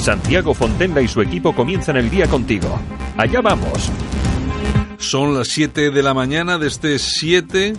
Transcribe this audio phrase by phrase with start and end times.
[0.00, 2.80] Santiago Fontenla y su equipo comienzan el día contigo.
[3.18, 3.90] Allá vamos.
[4.96, 7.74] Son las 7 de la mañana de este 7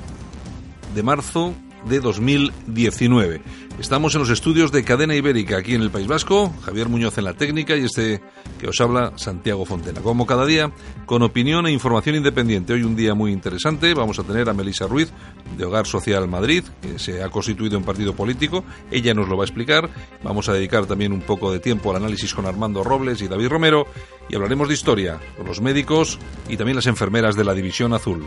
[0.94, 1.55] de marzo
[1.89, 3.41] de 2019.
[3.80, 7.23] Estamos en los estudios de Cadena Ibérica aquí en el País Vasco, Javier Muñoz en
[7.23, 8.21] la técnica y este
[8.59, 10.02] que os habla Santiago Fontena.
[10.02, 10.71] Como cada día,
[11.07, 12.73] con opinión e información independiente.
[12.73, 15.11] Hoy un día muy interesante, vamos a tener a Melisa Ruiz
[15.58, 19.44] de Hogar Social Madrid, que se ha constituido en partido político, ella nos lo va
[19.44, 19.89] a explicar.
[20.23, 23.47] Vamos a dedicar también un poco de tiempo al análisis con Armando Robles y David
[23.47, 23.88] Romero
[24.30, 28.23] y hablaremos de historia con los médicos y también las enfermeras de la División Azul.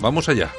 [0.00, 0.50] Vamos allá.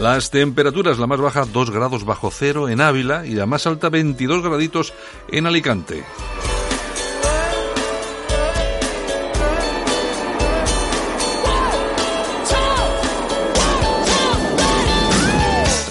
[0.00, 3.90] Las temperaturas, la más baja 2 grados bajo cero en Ávila y la más alta
[3.90, 4.94] 22 graditos
[5.28, 6.02] en Alicante.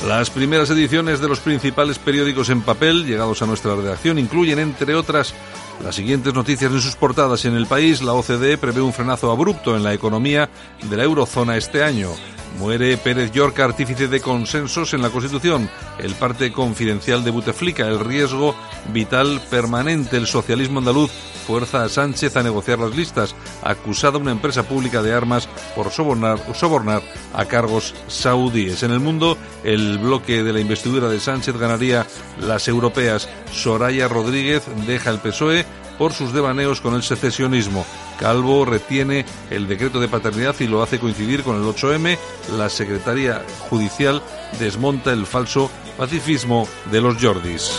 [0.07, 4.95] Las primeras ediciones de los principales periódicos en papel llegados a nuestra redacción incluyen, entre
[4.95, 5.35] otras,
[5.83, 7.45] las siguientes noticias en sus portadas.
[7.45, 10.49] En el país, la OCDE prevé un frenazo abrupto en la economía
[10.89, 12.09] de la eurozona este año.
[12.57, 15.69] Muere Pérez Yorca, artífice de consensos en la Constitución.
[15.97, 18.55] El parte confidencial de Buteflika, el riesgo
[18.93, 20.17] vital permanente.
[20.17, 21.11] El socialismo andaluz
[21.47, 23.35] fuerza a Sánchez a negociar las listas.
[23.63, 27.01] Acusada una empresa pública de armas por sobornar, sobornar
[27.33, 28.83] a cargos saudíes.
[28.83, 32.05] En el mundo, el bloque de la investidura de Sánchez ganaría
[32.39, 33.29] las europeas.
[33.51, 35.65] Soraya Rodríguez deja el PSOE
[35.99, 37.85] por sus devaneos con el secesionismo.
[38.17, 42.17] Calvo retiene el decreto de paternidad y lo hace coincidir con el 8M.
[42.57, 44.23] La Secretaría Judicial
[44.57, 47.71] desmonta el falso pacifismo de los Jordis.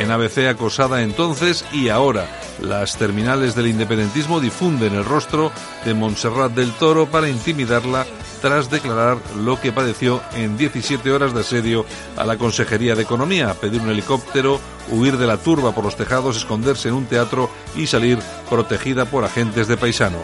[0.00, 2.43] En ABC acosada entonces y ahora.
[2.60, 5.52] Las terminales del independentismo difunden el rostro
[5.84, 8.06] de Montserrat del Toro para intimidarla
[8.40, 13.54] tras declarar lo que padeció en 17 horas de asedio a la Consejería de Economía,
[13.54, 14.60] pedir un helicóptero,
[14.90, 18.18] huir de la turba por los tejados, esconderse en un teatro y salir
[18.50, 20.18] protegida por agentes de paisano.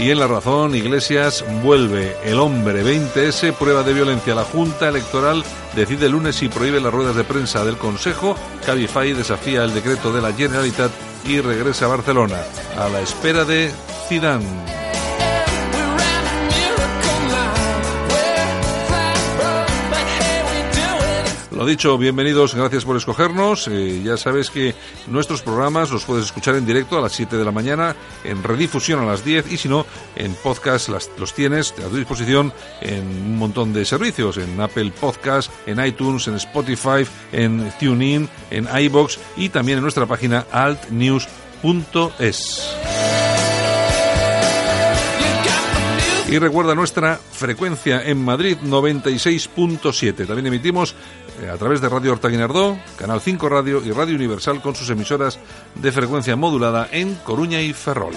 [0.00, 4.34] Y en la razón, Iglesias vuelve el hombre 20S, prueba de violencia.
[4.34, 5.44] La Junta Electoral
[5.76, 8.34] decide el lunes si prohíbe las ruedas de prensa del Consejo.
[8.64, 10.90] Cabify desafía el decreto de la Generalitat
[11.26, 12.38] y regresa a Barcelona,
[12.78, 13.70] a la espera de
[14.08, 14.79] Zidane.
[21.60, 23.68] Lo dicho, bienvenidos, gracias por escogernos.
[23.68, 24.74] Eh, ya sabes que
[25.08, 27.94] nuestros programas los puedes escuchar en directo a las 7 de la mañana,
[28.24, 29.84] en redifusión a las 10 y si no,
[30.16, 35.52] en podcast los tienes a tu disposición en un montón de servicios, en Apple Podcast,
[35.66, 41.28] en iTunes, en Spotify, en TuneIn, en iBox y también en nuestra página altnews.es.
[46.30, 50.28] Y recuerda nuestra frecuencia en Madrid 96.7.
[50.28, 50.94] También emitimos
[51.48, 55.38] a través de Radio Horta Guinardó, Canal 5 Radio y Radio Universal con sus emisoras
[55.74, 58.14] de frecuencia modulada en Coruña y Ferrol.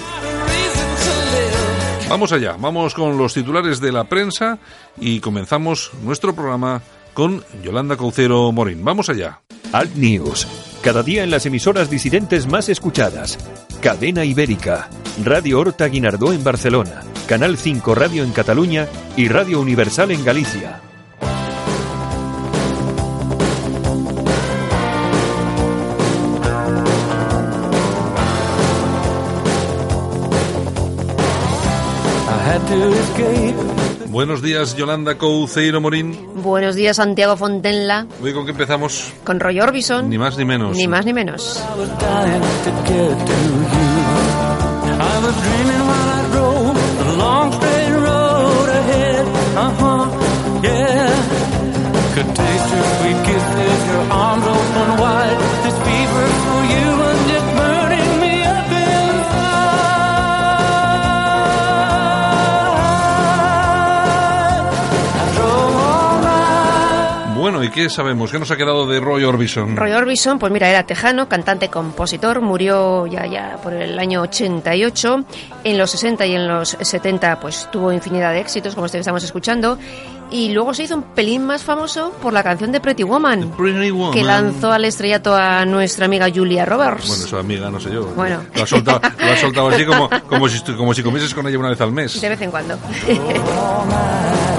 [2.09, 4.59] Vamos allá, vamos con los titulares de la prensa
[4.97, 6.81] y comenzamos nuestro programa
[7.13, 8.83] con Yolanda Caucero Morín.
[8.83, 9.41] Vamos allá.
[9.71, 10.47] Alt News,
[10.81, 13.39] cada día en las emisoras disidentes más escuchadas.
[13.81, 14.89] Cadena Ibérica,
[15.23, 18.87] Radio Horta Guinardó en Barcelona, Canal 5 Radio en Cataluña
[19.17, 20.92] y Radio Universal en Galicia.
[34.07, 36.15] Buenos días, Yolanda Couceiro Morín.
[36.43, 38.05] Buenos días, Santiago Fontenla.
[38.21, 39.11] ¿Hoy con qué empezamos?
[39.23, 40.09] Con Roy Orbison.
[40.09, 40.77] Ni más ni menos.
[40.77, 41.63] Ni más ni menos.
[52.13, 55.39] Could taste your sweet kisses, your arms open wide.
[55.63, 57.02] This fever for you.
[67.63, 68.31] ¿y qué sabemos?
[68.31, 69.75] ¿Qué nos ha quedado de Roy Orbison?
[69.75, 75.25] Roy Orbison, pues mira, era tejano, cantante, compositor, murió ya, ya por el año 88.
[75.63, 79.77] En los 60 y en los 70 pues tuvo infinidad de éxitos, como estamos escuchando.
[80.31, 83.91] Y luego se hizo un pelín más famoso por la canción de Pretty Woman, Pretty
[83.91, 84.13] Woman.
[84.13, 87.07] que lanzó al estrellato a nuestra amiga Julia Roberts.
[87.07, 88.05] Bueno, su amiga, no sé yo.
[88.15, 88.41] Bueno.
[88.55, 91.59] Lo ha soltado, lo ha soltado así como, como, si, como si comieses con ella
[91.59, 92.19] una vez al mes.
[92.19, 92.75] De vez en cuando.
[93.55, 94.52] Oh.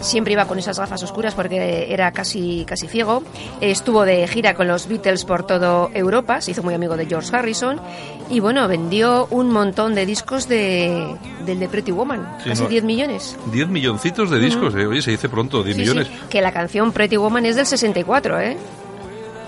[0.00, 3.22] Siempre iba con esas gafas oscuras porque era casi, casi ciego.
[3.60, 7.34] Estuvo de gira con los Beatles por toda Europa, se hizo muy amigo de George
[7.36, 7.78] Harrison
[8.30, 12.68] y bueno, vendió un montón de discos de, del de Pretty Woman, Sí, casi no.
[12.68, 13.36] 10 millones.
[13.52, 14.86] 10 milloncitos de discos, eh.
[14.86, 16.06] Oye, se dice pronto, 10 Sí, millones.
[16.08, 18.56] sí, que la canción Pretty Woman es del 64, ¿eh?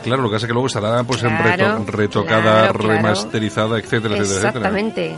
[0.05, 2.95] Claro, lo que pasa es que luego estará pues en Claro, reto- retocada, claro, claro.
[2.97, 4.49] remasterizada, etcétera, etcétera, etcétera.
[4.49, 5.15] Exactamente.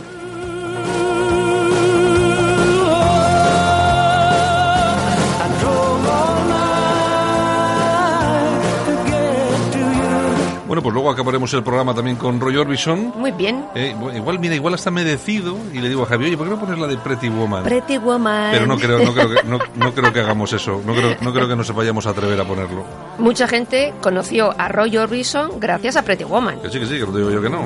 [10.75, 13.13] Bueno, pues luego acabaremos el programa también con Roy Orbison.
[13.15, 13.65] Muy bien.
[13.75, 15.57] Eh, igual, mira, igual hasta merecido.
[15.71, 17.63] Y le digo a Javi, oye, ¿por qué no pones la de Pretty Woman?
[17.63, 18.51] Pretty Woman.
[18.51, 20.81] Pero no creo, no creo que, no, no creo que hagamos eso.
[20.85, 22.83] No creo, no creo que nos vayamos a atrever a ponerlo.
[23.19, 26.59] Mucha gente conoció a Roy Orbison gracias a Pretty Woman.
[26.59, 27.63] Que sí, que sí, que no digo yo que no.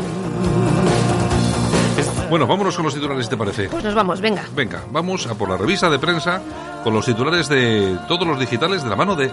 [2.29, 3.69] Bueno, vámonos con los titulares, si te parece.
[3.69, 4.44] Pues nos vamos, venga.
[4.55, 6.39] Venga, vamos a por la revista de prensa
[6.83, 9.31] con los titulares de todos los digitales de la mano de.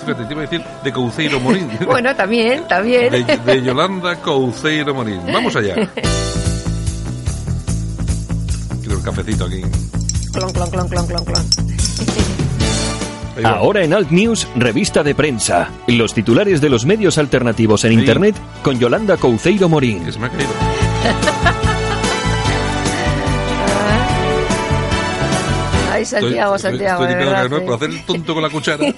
[0.00, 1.68] Fíjate, te iba a decir de Couceiro Morín.
[1.86, 3.10] Bueno, también, también.
[3.12, 5.20] de, de Yolanda Couceiro Morín.
[5.32, 5.74] Vamos allá.
[8.80, 9.62] Quiero el cafecito aquí.
[10.32, 11.44] Clon, clon, clon, clon, clon, clon.
[13.44, 15.68] Ahora en Alt News, revista de prensa.
[15.86, 17.98] Los titulares de los medios alternativos en Sí.
[18.00, 20.04] Internet con Yolanda Couceiro Morín.
[20.04, 20.50] Que se me ha caído.
[25.92, 27.74] Ay, Santiago, Estoy- Santiago, estoy de verdad.
[27.74, 28.78] hacer el tonto con la cuchara.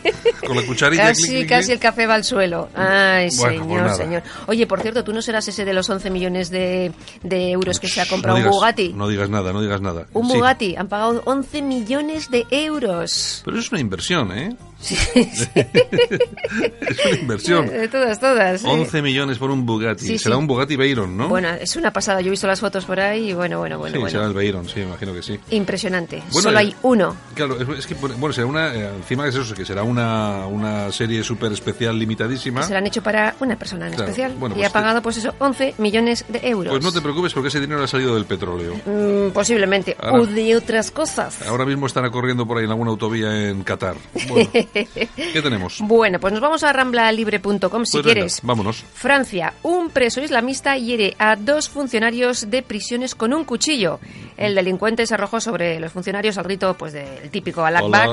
[0.46, 1.04] Con la cucharilla.
[1.08, 1.74] Casi, clic, clic, casi clic.
[1.74, 2.68] el café va al suelo.
[2.74, 4.22] Ay, Bueno, pues señor, señor.
[4.48, 6.90] Oye, por cierto, tú no serás ese de los 11 millones de,
[7.22, 8.92] de euros que se ha comprado No un Bugatti.
[8.92, 10.06] No digas nada, no digas nada.
[10.12, 13.42] Un Sí, Bugatti, han pagado 11 millones de euros.
[13.44, 14.56] Pero eso es una inversión, ¿eh?
[14.82, 17.66] Sí, Es una inversión.
[17.68, 18.60] De todas, todas.
[18.60, 18.66] sí.
[18.68, 20.06] 11 millones por un Bugatti.
[20.06, 20.40] Sí, será sí.
[20.40, 21.28] un Bugatti Veyron, ¿no?
[21.28, 22.20] Bueno, es una pasada.
[22.20, 24.30] Yo he visto las fotos por ahí y bueno, bueno, bueno, sí, será bueno.
[24.30, 25.38] el Veyron, sí, imagino que sí.
[25.50, 26.16] Impresionante.
[26.32, 27.16] Bueno, Solo eh, hay uno.
[27.34, 30.90] Claro, es, es que, bueno, será una, eh, encima es eso, que será una, una
[30.92, 32.62] serie súper especial, limitadísima.
[32.64, 34.34] Se lo han hecho para una persona en Claro, especial.
[34.38, 36.72] bueno, y pues ha pagado, pues eso, 11 millones de euros.
[36.72, 38.74] Pues no te preocupes porque ese dinero ha salido del petróleo.
[38.84, 39.96] Mm, posiblemente.
[40.00, 41.42] Ahora- o de otras cosas.
[41.46, 43.96] Ahora mismo estará corriendo por ahí en alguna autovía en Qatar.
[44.28, 44.50] Bueno,
[45.16, 45.78] ¿qué tenemos?
[45.80, 48.40] Bueno, pues nos vamos a ramblalibre.com si Pues venga, quieres.
[48.42, 48.84] vámonos.
[48.94, 54.00] Francia, un preso islamista hiere a dos funcionarios de prisiones con un cuchillo.
[54.36, 58.10] El delincuente se arrojó sobre los funcionarios al grito pues del típico al Akbar.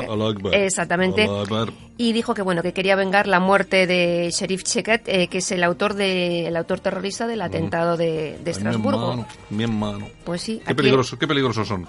[0.54, 1.24] Exactamente.
[1.24, 1.70] Akbar.
[1.98, 5.52] Y dijo que bueno, que quería vengar la muerte de Sherif Cheket, eh, que es
[5.52, 9.16] el autor de el autor terrorista del atentado de, de Estrasburgo.
[9.16, 10.08] Mi hermano, mi hermano.
[10.24, 11.88] Pues sí, Qué peligrosos, qué peligrosos son.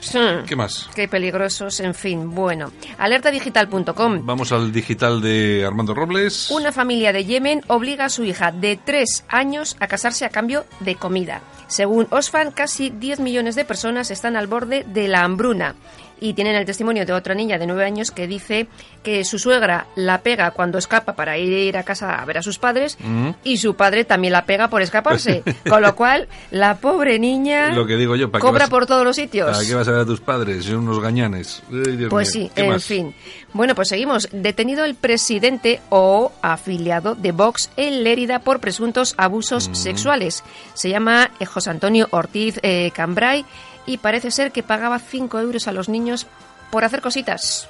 [0.00, 0.18] Sí.
[0.46, 0.88] ¿Qué más?
[0.94, 2.32] Qué peligrosos, en fin.
[2.34, 4.07] Bueno, alertadigital.com.
[4.22, 6.50] Vamos al digital de Armando Robles.
[6.50, 10.64] Una familia de Yemen obliga a su hija de tres años a casarse a cambio
[10.80, 11.42] de comida.
[11.66, 15.74] Según Osfan, casi 10 millones de personas están al borde de la hambruna.
[16.20, 18.66] Y tienen el testimonio de otra niña de nueve años que dice
[19.02, 22.58] que su suegra la pega cuando escapa para ir a casa a ver a sus
[22.58, 23.30] padres Mm.
[23.44, 25.42] y su padre también la pega por escaparse.
[25.68, 28.86] Con lo cual, la pobre niña Lo que digo yo, ¿para qué cobra vas- por
[28.86, 29.50] todos los sitios.
[29.50, 30.64] ¿Para qué vas a ver a tus padres?
[30.64, 31.62] Son unos gañanes.
[31.70, 32.46] Ay, Pues mío.
[32.46, 32.84] sí, ¿Qué en más?
[32.84, 33.14] fin.
[33.52, 34.28] Bueno, pues seguimos.
[34.32, 39.20] Detenido el presidente o afiliado de Vox en Lérida por presuntos Mm.
[39.20, 40.42] abusos sexuales.
[40.74, 43.44] Se llama José Antonio Ortiz eh, Cambrai
[43.88, 46.26] y parece ser que pagaba 5 euros a los niños
[46.70, 47.68] por hacer cositas.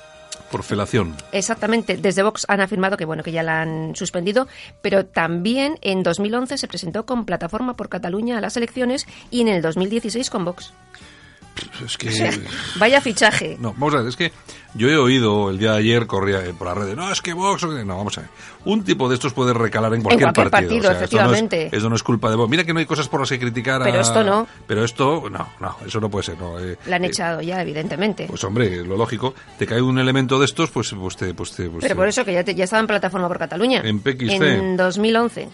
[0.50, 1.14] Por felación.
[1.30, 4.48] Exactamente, desde Vox han afirmado que bueno que ya la han suspendido,
[4.82, 9.48] pero también en 2011 se presentó con Plataforma por Cataluña a las elecciones y en
[9.48, 10.72] el 2016 con Vox.
[11.84, 12.10] Es que...
[12.76, 13.56] Vaya fichaje.
[13.60, 14.32] No, vamos a ver, es que
[14.74, 17.32] yo he oído el día de ayer, corría eh, por las redes, no, es que
[17.32, 17.64] Vox...
[17.64, 18.30] No, vamos a ver.
[18.64, 21.70] Un tipo de estos puede recalar en cualquier, cualquier partido, esto no es- efectivamente.
[21.72, 22.50] Esto no, es, culpa de Vox.
[22.50, 23.84] Mira que no hay cosas por las que criticar a...
[23.84, 24.46] Pero esto no.
[24.66, 26.38] Pero esto, no, no, eso no puede ser.
[26.38, 28.26] No, eh, La han eh, echado ya, evidentemente.
[28.28, 31.32] Pues hombre, lo lógico, te cae un elemento de estos, pues, pues te...
[31.34, 33.80] Pues te pues Pero por eso que ya, te- ya estaba en plataforma por Cataluña.
[33.84, 34.40] En PXC.
[34.42, 35.48] En 2011.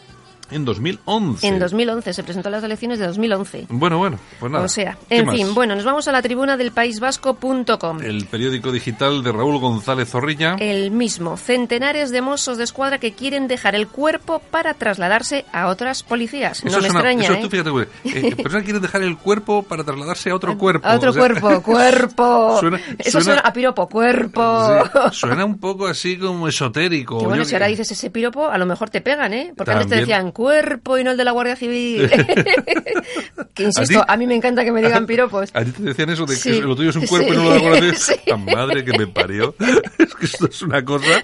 [0.51, 1.47] En 2011.
[1.47, 3.67] En 2011, se presentó a las elecciones de 2011.
[3.71, 4.65] Bueno, bueno, pues nada.
[4.65, 5.35] O sea, ¿Qué en más?
[5.35, 8.03] fin, bueno, nos vamos a la tribuna del paisvasco.com.
[8.03, 10.57] El periódico digital de Raúl González Zorrilla.
[10.59, 15.69] El mismo, centenares de mozos de escuadra que quieren dejar el cuerpo para trasladarse a
[15.69, 16.59] otras policías.
[16.65, 17.39] Eso no me suena- extraña, eso ¿eh?
[17.43, 17.87] tú fíjate, güey.
[18.05, 20.87] Eh, personas quieren dejar el cuerpo para trasladarse a otro cuerpo.
[20.87, 22.57] A otro o sea, cuerpo, cuerpo.
[22.61, 24.85] Suena- Eso suena- suena a piropo, cuerpo.
[25.11, 27.19] Sí, suena un poco así como esotérico.
[27.19, 29.53] Que bueno, Yo si ahora dices ese piropo, a lo mejor te pegan, ¿eh?
[29.57, 30.09] Porque antes te También.
[30.09, 32.11] decían cuerpo y no el de la Guardia Civil.
[33.55, 35.51] que insisto, ¿A a, mí me encanta que me digan piropos.
[35.55, 37.37] A ti te decían eso de que Sí, lo tuyo es un cuerpo sí, y
[37.39, 38.15] no lo hago la sí.
[38.27, 39.55] La madre que me parió.
[39.99, 41.23] Es que esto es una cosa.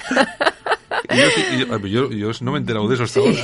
[1.11, 3.35] Y yo, sí- y yo- yo- yo no me he enterado de eso hasta ahora.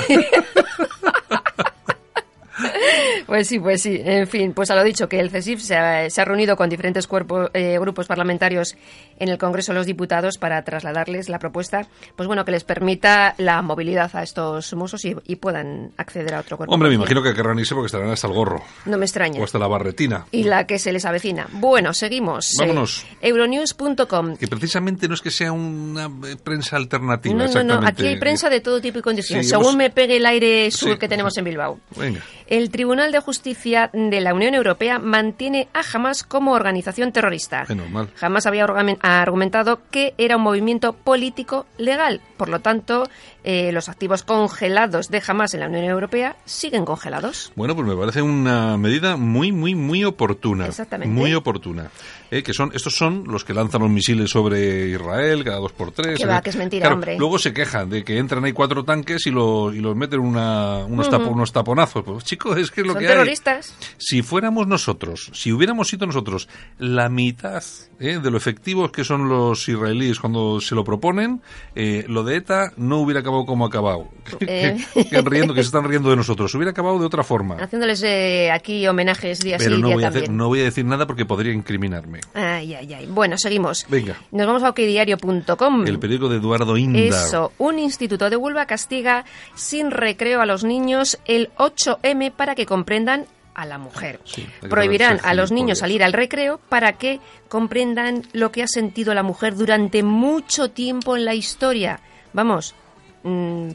[3.26, 4.00] Pues sí, pues sí.
[4.04, 6.68] En fin, pues a lo dicho, que el CESIF se ha, se ha reunido con
[6.68, 8.76] diferentes cuerpos, eh, grupos parlamentarios
[9.18, 13.34] en el Congreso de los Diputados para trasladarles la propuesta, pues bueno, que les permita
[13.38, 16.72] la movilidad a estos mozos y, y puedan acceder a otro cuerpo.
[16.74, 18.62] Hombre, me imagino que querrán irse porque estarán hasta el gorro.
[18.84, 19.40] No me extraña.
[19.40, 20.26] O hasta la barretina.
[20.30, 21.48] Y la que se les avecina.
[21.52, 22.52] Bueno, seguimos.
[22.58, 23.04] Vámonos.
[23.20, 24.36] Eh, Euronews.com.
[24.36, 27.46] Que precisamente no es que sea una eh, prensa alternativa.
[27.46, 27.86] No, no.
[27.86, 29.46] Aquí hay prensa de todo tipo y condiciones.
[29.46, 30.98] Sí, según hemos- me pegue el aire sur Sí.
[30.98, 31.78] que tenemos en Bilbao.
[31.96, 32.20] Venga.
[32.46, 37.64] El Tribunal de Justicia de la Unión Europea mantiene a Hamas como organización terrorista.
[37.74, 38.10] Normal.
[38.20, 42.20] Hamas había argumentado que era un movimiento político legal.
[42.36, 43.08] Por lo tanto,
[43.44, 47.50] eh, los activos congelados de Hamas en la Unión Europea siguen congelados.
[47.56, 50.66] Bueno, pues me parece una medida muy, muy, muy oportuna.
[50.66, 51.14] Exactamente.
[51.14, 51.90] Muy oportuna.
[52.30, 55.92] Eh, que son, estos son los que lanzan los misiles sobre Israel cada dos por
[55.92, 56.18] tres.
[56.18, 57.16] Que va, que es mentira, Claro, hombre.
[57.18, 60.78] Luego se quejan de que entran ahí cuatro tanques y, lo- y los meten una,
[60.86, 62.02] unos, tapo- unos taponazos.
[62.04, 63.12] Pues chicos, es que es lo Son que hay.
[63.14, 63.74] terroristas.
[63.98, 67.62] Si fuéramos nosotros, si hubiéramos sido nosotros la mitad
[68.00, 71.40] eh, de lo efectivos que son los israelíes cuando se lo proponen,
[71.74, 74.08] eh, lo de ETA no hubiera acabado como ha acabado.
[74.40, 74.76] Eh.
[75.10, 76.54] que, riendo, que se están riendo de nosotros.
[76.54, 77.56] Hubiera acabado de otra forma.
[77.56, 80.24] Haciéndoles eh, aquí homenajes día Pero sí, no día voy, a también.
[80.24, 82.15] hacer- no voy a decir nada porque podría incriminarme.
[82.34, 83.06] Ay, ay, ay.
[83.06, 83.86] Bueno, seguimos.
[83.88, 84.16] Venga.
[84.30, 85.86] Nos vamos a okdiario.com.
[85.86, 86.98] El periódico de Eduardo Inda.
[86.98, 92.66] Eso, un instituto de Huelva castiga sin recreo a los niños el 8M para que
[92.66, 94.20] comprendan a la mujer.
[94.24, 99.14] Sí, Prohibirán a los niños salir al recreo para que comprendan lo que ha sentido
[99.14, 102.00] la mujer durante mucho tiempo en la historia.
[102.34, 102.74] Vamos,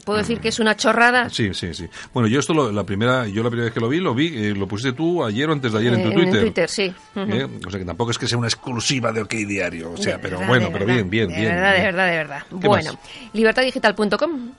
[0.04, 1.28] puedo decir que es una chorrada.
[1.30, 1.86] Sí, sí, sí.
[2.12, 4.26] Bueno, yo esto, lo- la primera, yo la primera vez que lo vi, lo vi,
[4.46, 6.34] eh, lo pusiste tú ayer o antes de ayer en tu Eh, Twitter.
[6.36, 6.94] En Twitter, sí.
[7.16, 7.32] Ujú.
[7.32, 9.92] Eh, O sea que tampoco es que sea una exclusiva de OK Diario.
[9.92, 11.48] O sea, De pero verdad, bueno, de pero verdad, bien, bien, de bien.
[11.54, 11.84] verdad, de bien.
[11.86, 12.42] verdad, de verdad.
[12.60, 12.98] ¿Qué Bueno.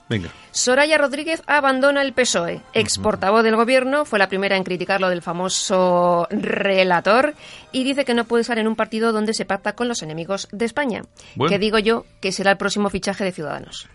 [0.08, 0.28] Venga.
[0.50, 2.60] Soraya Rodríguez abandona el PSOE.
[2.72, 7.34] Ex portavoz del gobierno, fue la primera en criticar lo del famoso relator
[7.72, 10.48] y dice que no puede estar en un partido donde se pacta con los enemigos
[10.52, 11.02] de España.
[11.34, 11.50] Bueno.
[11.50, 13.88] Que digo yo que será el próximo fichaje de Ciudadanos.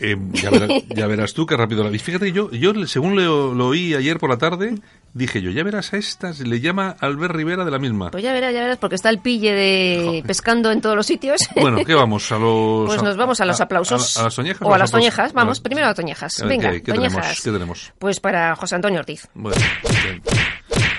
[0.00, 1.98] Eh, ya, verás, ya verás tú qué rápido la vi.
[1.98, 4.74] Fíjate, yo, yo según lo, lo oí ayer por la tarde,
[5.12, 8.10] dije yo, ya verás a estas, le llama Albert Rivera de la misma.
[8.10, 11.40] Pues ya verás, ya verás, porque está el pille de pescando en todos los sitios.
[11.60, 12.30] Bueno, ¿qué vamos?
[12.32, 14.16] ¿A los, Pues nos vamos a los aplausos.
[14.16, 14.62] ¿A, a las toñejas?
[14.62, 15.32] O a las toñejas.
[15.32, 16.38] Vamos, primero a las toñejas.
[16.40, 17.14] Ver, Venga, ¿qué, qué toñejas.
[17.16, 17.40] tenemos?
[17.42, 17.92] ¿Qué tenemos?
[17.98, 19.28] Pues para José Antonio Ortiz.
[19.34, 19.56] Bueno,
[20.04, 20.22] bien.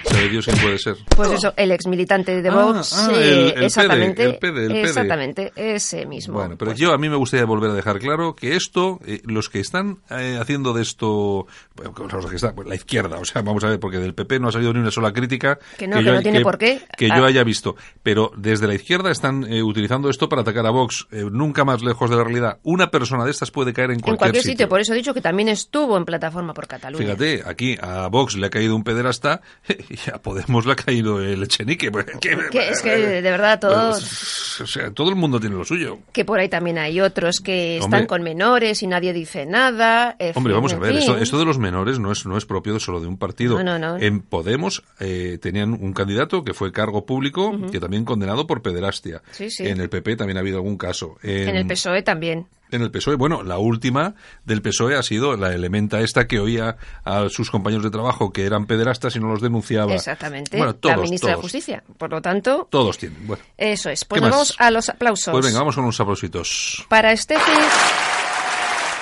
[0.10, 0.96] Sabe Dios quién puede ser.
[1.16, 2.94] Pues eso, el ex militante de Ah, Vox.
[2.98, 4.24] ah, el- el exactamente.
[4.24, 4.82] PD, el PD, el PD.
[4.82, 6.36] Exactamente, ese mismo.
[6.36, 9.22] Bueno, pero Pues yo a mí me gustaría volver a dejar claro que esto, eh,
[9.25, 13.25] los que están eh, haciendo de esto, bueno, los que están, pues, la izquierda, o
[13.25, 15.88] sea, vamos a ver, porque del PP no ha salido ni una sola crítica Que
[15.88, 16.82] no, que no tiene por qué.
[16.98, 17.18] que Ah.
[17.18, 21.08] yo haya visto, pero desde la izquierda están eh, utilizando esto para atacar a Vox,
[21.12, 22.58] eh, nunca más lejos de la realidad.
[22.63, 24.70] Una persona de estas puede caer en en cualquier, cualquier sitio.
[24.70, 27.04] por eso he dicho que también estuvo en plataforma por Cataluña.
[27.06, 29.42] Fíjate, aquí a Vox le ha caído un pederasta
[30.08, 31.91] y a Podemos le ha caído el Echenique.
[31.91, 34.00] pues, que- Que es que, de verdad, todos...
[34.00, 36.00] pues, o sea, todo el mundo tiene lo suyo.
[36.12, 38.08] Que por ahí también hay otros que están Hombre.
[38.08, 40.15] con menores y nadie dice nada.
[40.36, 42.79] Hombre, vamos a ver, esto, esto de los menores no es, no es propio de
[42.79, 43.62] solo de un partido.
[43.62, 43.98] No, no, no.
[43.98, 49.22] En Podemos eh, tenían un candidato que fue cargo público, que también condenado por pederastia.
[49.32, 49.68] Sí, sí.
[49.68, 51.18] En el PP también ha habido algún caso.
[51.24, 52.48] En, En el PSOE también.
[52.72, 54.14] En el PSOE, bueno, la última
[54.46, 58.46] del PSOE ha sido la elementa esta que oía a sus compañeros de trabajo que
[58.46, 59.94] eran pederastas y no los denunciaba.
[59.94, 60.58] Exactamente.
[60.58, 61.84] Bueno, todos, la ministra de Justicia.
[61.98, 63.26] Por lo tanto, Todos tienen.
[63.26, 64.06] Bueno, eso es.
[64.06, 65.32] Pues vamos a los aplausos.
[65.32, 66.86] pues venga, vamos con unos aplausitos.
[66.90, 67.68] Para Stephanie,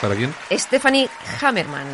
[0.01, 0.33] ¿Para quién?
[0.51, 1.09] Stephanie
[1.41, 1.87] Hammerman.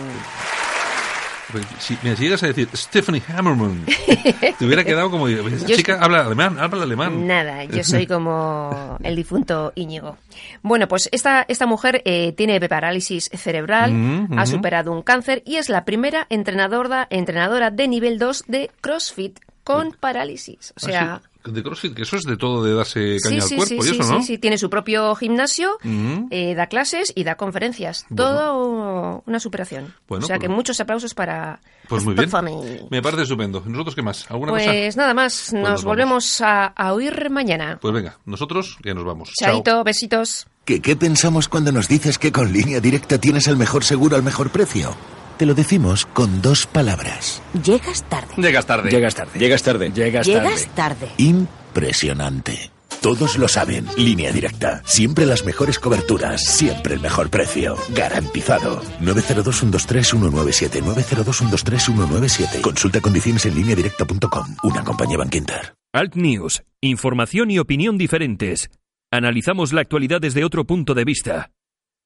[1.79, 3.85] Si, si llegas a decir Stephanie Hammerman,
[4.59, 5.27] te hubiera quedado como...
[5.27, 7.27] Esta Yo- chica habla alemán, habla alemán.
[7.27, 10.17] Nada, yo soy como el difunto Íñigo.
[10.61, 14.47] Bueno, pues esta, esta mujer eh, tiene parálisis cerebral, Mm, ha mm.
[14.47, 19.91] superado un cáncer y es la primera entrenadora, entrenadora de nivel 2 de CrossFit con
[19.99, 20.71] parálisis.
[20.71, 21.29] O Ah, sea, sí.
[21.45, 23.93] De CrossFit, que eso es de todo de darse caña sí, al cuerpo sí, y
[23.93, 24.19] sí, eso, ¿no?
[24.21, 26.27] sí, sí, tiene su propio gimnasio, Ujú.
[26.31, 28.05] eh, da clases y da conferencias.
[28.09, 28.31] Bueno.
[28.31, 29.93] Todo una superación.
[30.07, 31.59] Bueno, o sea pues- que muchos aplausos para
[31.89, 32.29] Pues muy bien.
[32.29, 32.85] Family.
[32.89, 33.61] Me parece estupendo.
[33.65, 34.25] ¿Nosotros qué más?
[34.31, 34.65] ¿Alguna cosa?
[34.71, 35.83] Pues nada más, nos, nos vamos.
[35.83, 37.77] volvemos a, a oír mañana.
[37.81, 39.31] Pues venga, nosotros ya nos vamos.
[39.37, 40.47] Chaito, besitos.
[40.65, 44.23] ¿Que qué pensamos cuando nos dices que con línea directa tienes el mejor seguro al
[44.23, 44.95] mejor precio?
[45.37, 47.41] Te lo decimos con dos palabras.
[47.63, 48.33] Llegas tarde.
[48.37, 48.89] Llegas tarde.
[48.89, 49.39] Llegas tarde.
[49.39, 49.91] Llegas tarde.
[49.91, 51.05] Llegas Llegas tarde.
[51.07, 51.11] tarde.
[51.17, 52.71] Impresionante.
[53.01, 53.85] Todos lo saben.
[53.97, 54.81] Línea directa.
[54.85, 56.41] Siempre las mejores coberturas.
[56.45, 57.75] Siempre el mejor precio.
[57.89, 58.81] Garantizado.
[59.01, 60.81] 902-123-197.
[60.83, 62.61] 902-123-197.
[62.61, 64.55] Consulta condiciones en línea directa.com.
[64.63, 65.73] Una compañía Bankinter.
[65.93, 66.63] Alt News.
[66.81, 68.69] Información y opinión diferentes.
[69.11, 71.51] Analizamos la actualidad desde otro punto de vista.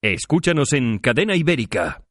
[0.01, 2.01] Escúchanos en Cadena Ibérica.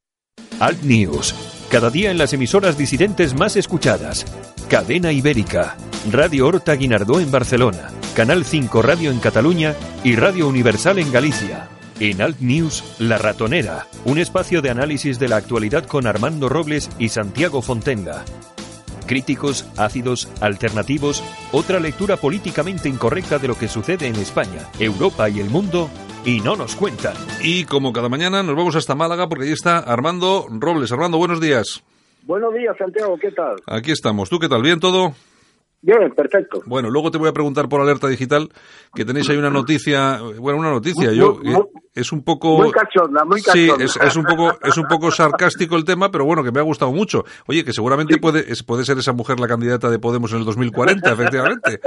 [0.59, 1.35] Alt News.
[1.71, 4.25] Cada día en las emisoras disidentes más escuchadas.
[4.71, 5.77] Cadena Ibérica.
[6.11, 7.91] Radio Horta Guinardó en Barcelona.
[8.15, 11.69] Canal 5 Radio en Cataluña y Radio Universal en Galicia.
[12.01, 13.87] En Alt News, La Ratonera.
[14.07, 18.25] Un espacio de análisis de la actualidad con Armando Robles y Santiago Fontenga.
[19.07, 21.23] Críticos, ácidos, alternativos,
[21.53, 25.89] otra lectura políticamente incorrecta de lo que sucede en España, Europa y el mundo,
[26.25, 27.15] y no nos cuentan.
[27.41, 30.91] Y como cada mañana nos vamos hasta Málaga porque allí está Armando Robles.
[30.93, 31.83] Armando, buenos días.
[32.25, 33.57] Buenos días, Santiago, ¿qué tal?
[33.67, 34.29] Aquí estamos.
[34.29, 34.63] ¿Tú qué tal?
[34.63, 35.15] ¿Bien todo?
[35.87, 36.63] Bien, perfecto.
[36.67, 38.49] Bueno, luego te voy a preguntar por alerta digital
[38.93, 41.13] que tenéis ahí una noticia, bueno, una noticia.
[41.13, 41.59] Yo Muy- eh,
[41.95, 43.85] es un poco muy cachonda, muy Sí, cachonda.
[43.85, 46.63] es, es un poco es un poco sarcástico el tema, pero bueno, que me ha
[46.65, 47.25] gustado mucho.
[47.47, 51.13] Oye, que seguramente puede puede ser esa mujer la candidata de Podemos en el 2040,
[51.13, 51.81] efectivamente.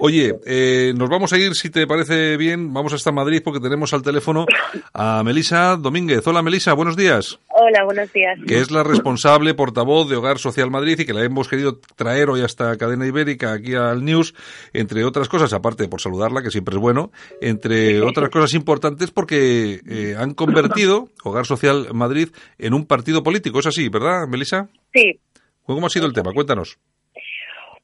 [0.00, 3.94] Oye, eh, nos vamos a ir si te parece bien, vamos hasta Madrid porque tenemos
[3.94, 4.46] al teléfono
[4.92, 6.26] a Melisa Domínguez.
[6.26, 7.38] Hola Melisa, buenos días.
[7.56, 8.36] Hola, buenos días.
[8.48, 12.28] que es la responsable portavoz de Hogar Social Madrid y que la hemos querido traer
[12.28, 14.34] hoy hasta Cadena Ibérica, aquí al News,
[14.72, 19.78] entre otras cosas, aparte por saludarla, que siempre es bueno, entre otras cosas importantes porque
[19.88, 23.60] eh, han convertido Hogar Social Madrid en un partido político.
[23.60, 24.68] Es así, ¿verdad, Melissa?
[24.92, 25.20] Sí,
[25.64, 26.32] ¿Cómo ha sido el tema?
[26.34, 26.78] Cuéntanos.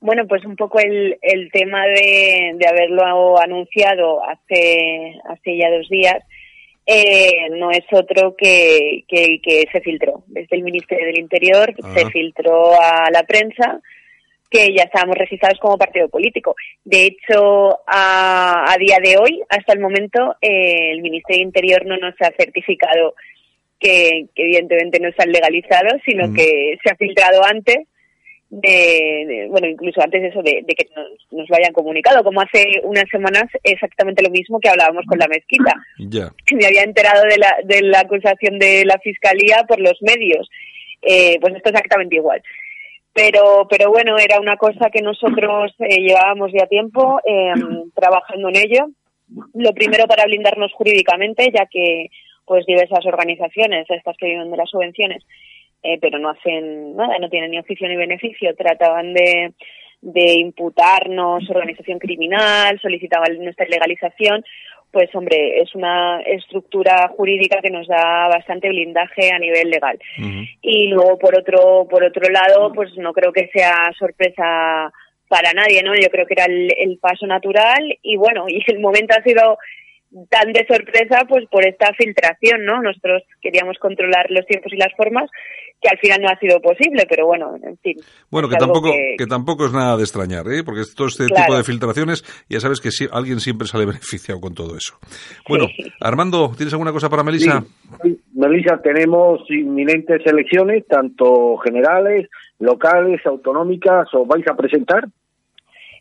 [0.01, 5.89] bueno, pues un poco el, el tema de, de haberlo anunciado hace, hace ya dos
[5.89, 6.25] días
[6.87, 12.07] eh, no es otro que, que, que se filtró desde el Ministerio del Interior, se
[12.11, 13.81] filtró a la prensa
[14.51, 16.57] que ya estábamos registrados como partido político.
[16.85, 21.87] De hecho, a, a día de hoy, hasta el momento, eh, el Ministerio del Interior
[21.87, 23.15] no nos ha certificado
[23.79, 26.35] que, que evidentemente no están legalizados, sino Mm.
[26.35, 27.87] que se ha filtrado antes
[28.51, 32.23] de, de- bueno, incluso antes de eso, de, de que nos, nos lo hayan comunicado,
[32.25, 35.73] como hace unas semanas exactamente lo mismo que hablábamos con la mezquita.
[35.99, 36.31] Ya.
[36.55, 40.49] Me había enterado de la, de la acusación de la fiscalía por los medios.
[41.03, 42.43] Eh, pues esto es exactamente igual.
[43.13, 47.53] Pero, pero bueno, era una cosa que nosotros eh, llevábamos ya tiempo eh,
[47.95, 48.89] trabajando en ello.
[49.55, 52.07] Lo primero para blindarnos jurídicamente, ya que
[52.45, 55.25] pues diversas organizaciones, estas que viven de las subvenciones,
[55.83, 59.53] eh, pero no hacen nada, no tienen ni oficio ni beneficio, trataban de,
[60.03, 64.45] de imputarnos organización criminal, solicitaban nuestra legalización,
[64.91, 69.99] pues hombre, es una estructura jurídica que nos da bastante blindaje a nivel legal.
[70.63, 74.93] Y luego por otro por otro lado, pues no creo que sea sorpresa
[75.29, 75.95] para nadie, ¿no?
[75.95, 79.59] Yo creo que era el, el paso natural y bueno, y el momento ha sido
[80.29, 82.83] tan de sorpresa pues por esta filtración, ¿no?
[82.83, 85.31] Nosotros queríamos controlar los tiempos y las formas
[85.81, 87.97] que al final no ha sido posible, pero bueno, en fin.
[88.31, 90.63] Bueno, que tampoco, que- que tampoco es nada de extrañar, ¿eh?
[90.65, 91.45] porque todo este Claro.
[91.45, 94.99] tipo de filtraciones, ya sabes que sí, alguien siempre sale beneficiado con todo eso.
[95.49, 95.67] Bueno,
[96.01, 97.65] Armando, ¿tienes alguna cosa para Melissa?
[98.03, 105.05] Sí, Melissa, tenemos inminentes elecciones, tanto generales, locales, autonómicas, ¿os vais a presentar?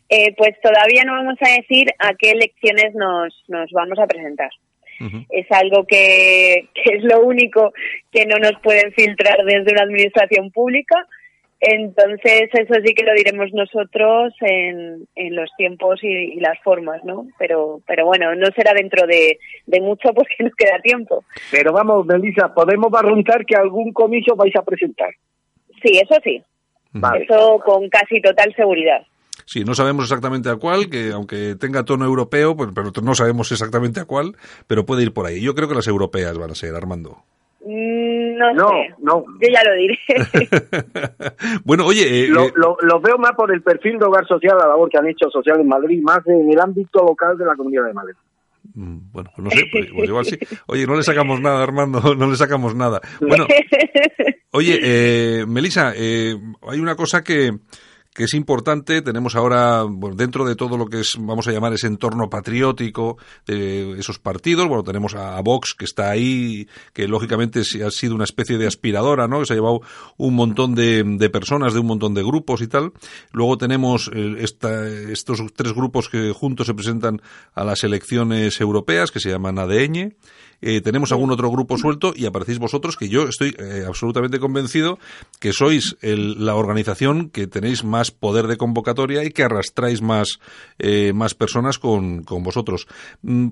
[0.08, 4.50] Eh, pues todavía no vamos a decir a qué elecciones nos, nos vamos a presentar.
[5.30, 7.72] Es algo que, que es lo único
[8.12, 11.06] que no nos pueden filtrar desde una administración pública.
[11.58, 17.04] Entonces, eso sí que lo diremos nosotros en, en los tiempos y, y las formas,
[17.04, 17.26] ¿no?
[17.38, 21.24] Pero, pero bueno, no será dentro de, de mucho porque nos queda tiempo.
[21.50, 25.10] Pero vamos, Melissa, podemos barruntar que algún comicio vais a presentar.
[25.82, 26.42] Sí, eso sí.
[26.92, 27.24] Vale.
[27.24, 29.02] Eso con casi total seguridad.
[29.52, 33.50] Sí, no sabemos exactamente a cuál, que aunque tenga tono europeo, pues, pero no sabemos
[33.50, 34.36] exactamente a cuál,
[34.68, 35.40] pero puede ir por ahí.
[35.40, 37.24] Yo creo que las europeas van a ser, Armando.
[37.66, 38.94] Mm, No, No, sé.
[39.02, 39.24] no.
[39.40, 39.98] Yo ya lo diré.
[41.64, 44.56] bueno, oye, eh, Lo, eh, lo- lo veo más por el perfil de hogar social,
[44.56, 47.56] la labor que han hecho social en Madrid, más en el ámbito local de la
[47.56, 48.14] Comunidad de Madrid.
[48.74, 50.38] mm, bueno, pues no sé, pues, pues igual sí.
[50.66, 53.00] Oye, no le sacamos nada, Armando, no le sacamos nada.
[53.20, 53.48] Bueno,
[54.52, 56.36] oye, eh, Melissa, eh,
[56.68, 57.50] hay una cosa que,
[58.20, 59.00] que es importante.
[59.00, 63.98] Tenemos ahora, dentro de todo lo que es, vamos a llamar ese entorno patriótico de
[63.98, 68.58] esos partidos, bueno, tenemos a, Vox que está ahí, que lógicamente ha sido una especie
[68.58, 69.40] de aspiradora, ¿no?
[69.40, 69.80] Que se ha llevado
[70.18, 72.92] un montón de, de personas, de un montón de grupos y tal.
[73.32, 77.22] Luego tenemos eh, esta, estos tres grupos que juntos se presentan
[77.54, 80.14] a las elecciones europeas, que se llaman ADN.
[80.62, 84.98] Eh, tenemos algún otro grupo suelto y aparecéis vosotros, que yo estoy eh, absolutamente convencido
[85.38, 90.38] que sois la organización que tenéis más poder de convocatoria y que arrastráis más,
[90.78, 92.86] eh, más personas con, con vosotros.
[93.22, 93.48] Mm,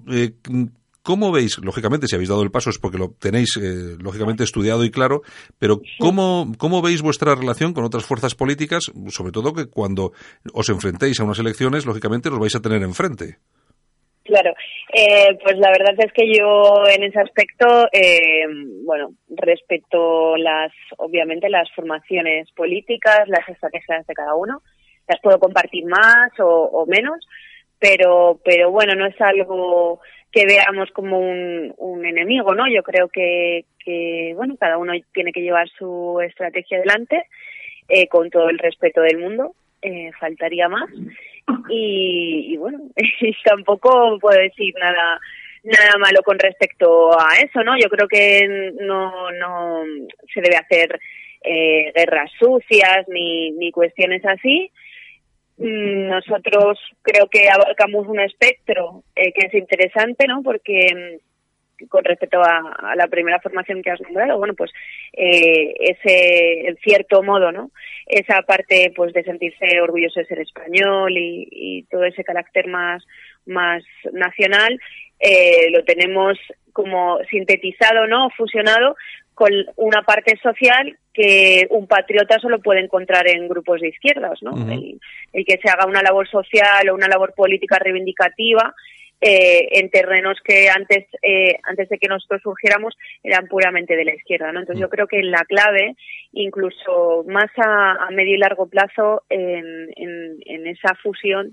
[1.02, 3.58] ¿Cómo veis, lógicamente, si habéis dado el paso es porque lo tenéis,
[3.98, 5.22] lógicamente, estudiado y claro,
[5.58, 10.12] pero ¿cómo, ¿cómo veis vuestra relación con otras fuerzas políticas, sobre todo que cuando
[10.52, 13.38] os enfrentéis a unas elecciones, lógicamente, los vais a tener enfrente?
[14.28, 14.52] Claro,
[14.92, 18.44] eh, pues la verdad es que yo en ese aspecto, eh,
[18.84, 24.60] bueno, respeto las, obviamente las formaciones políticas, las estrategias de cada uno,
[25.08, 27.26] las puedo compartir más o, menos,
[27.78, 32.68] pero, pero bueno, no es algo que veamos como un, enemigo, ¿no?
[32.68, 37.24] Yo creo que, que, bueno, cada uno tiene que llevar su estrategia adelante
[37.88, 40.90] eh, con todo el respeto del mundo, eh, faltaría más
[41.68, 42.78] y, bueno,
[43.44, 45.20] tampoco puedo decir nada
[45.64, 47.76] nada malo con respecto a eso, ¿no?
[47.78, 49.82] Yo creo que no, no
[50.32, 50.98] se debe hacer
[51.42, 54.70] eh, guerras sucias ni, ni cuestiones así.
[55.58, 60.42] Mm, nosotros creo que abarcamos un espectro eh, que es interesante, ¿no?
[60.42, 61.18] Porque
[61.88, 64.70] con respecto a, la primera formación que has nombrado, bueno, pues
[65.12, 67.70] eh, ese, en cierto modo, ¿no?
[68.06, 73.04] Esa parte, pues, de sentirse orgulloso de ser español y, todo ese carácter más,
[73.46, 74.78] más nacional,
[75.20, 76.38] eh, lo tenemos
[76.72, 78.30] como sintetizado, ¿no?
[78.36, 78.96] Fusionado
[79.34, 84.50] con una parte social que un patriota solo puede encontrar en grupos de izquierdas, ¿no?
[84.70, 85.00] el,
[85.32, 88.74] el, que se haga una labor social o una labor política reivindicativa
[89.20, 94.14] eh, en terrenos que antes eh, antes de que nosotros surgiéramos eran puramente de la
[94.14, 94.90] izquierda no entonces yo mm.
[94.90, 95.96] creo que la clave
[96.32, 101.50] incluso más a, medio y largo plazo en, en, esa fusión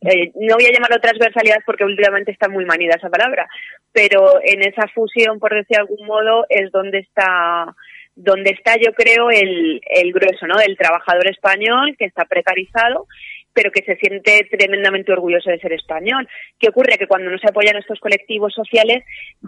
[0.00, 3.46] eh, no voy a llamarlo transversalidad porque últimamente está muy manida esa palabra
[3.92, 7.74] pero en esa fusión por decir de algún modo es donde está
[8.14, 13.06] donde está yo creo el, el grueso no del trabajador español que está precarizado
[13.52, 16.28] pero que se siente tremendamente orgulloso de ser español.
[16.58, 16.98] ¿Qué ocurre?
[16.98, 19.04] Que cuando no se apoyan estos colectivos sociales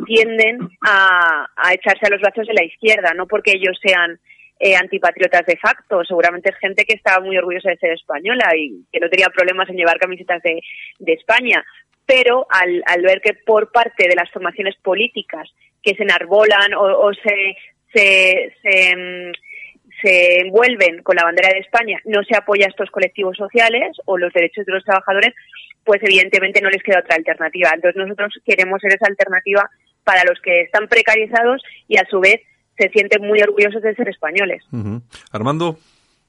[0.06, 4.18] tienden a, echarse a los brazos de la izquierda, no porque ellos sean
[4.60, 8.84] eh, antipatriotas de facto, seguramente es gente que estaba muy orgullosa de ser española y
[8.92, 10.60] que no tenía problemas en llevar camisetas de,
[11.12, 11.64] España,
[12.06, 15.48] pero al, al, ver que por parte de las formaciones políticas
[15.82, 17.56] que se enarbolan o, se,
[17.92, 19.32] se, se mm,
[20.04, 24.18] se envuelven con la bandera de España, no se apoya a estos colectivos sociales o
[24.18, 25.34] los derechos de los trabajadores,
[25.82, 27.70] pues evidentemente no les queda otra alternativa.
[27.74, 29.70] Entonces nosotros queremos ser esa alternativa
[30.04, 32.42] para los que están precarizados y a su vez
[32.76, 34.62] se sienten muy orgullosos de ser españoles.
[35.32, 35.78] Armando.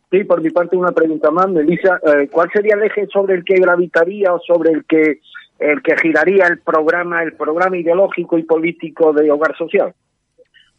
[0.10, 2.00] Sí, por mi parte una pregunta más, Melissa.
[2.06, 5.20] Eh, ¿Cuál sería el eje sobre el que gravitaría o sobre el que
[5.60, 9.94] el que giraría el programa, el programa ideológico y político de Hogar Social?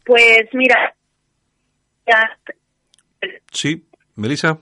[0.05, 0.95] Pues mira,
[3.51, 4.59] Sí, Melisa.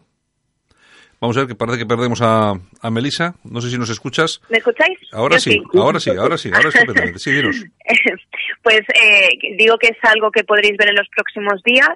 [1.21, 3.35] Vamos a ver que parece que perdemos a, a Melisa.
[3.43, 4.41] No sé si nos escuchas.
[4.49, 4.99] ¿Me escucháis?
[5.11, 7.19] Ahora sí, ahora sí, ahora sí, ahora estupendamente.
[7.19, 7.55] Sí, dinos.
[8.63, 11.89] pues eh, digo que es algo que podréis ver en los próximos días.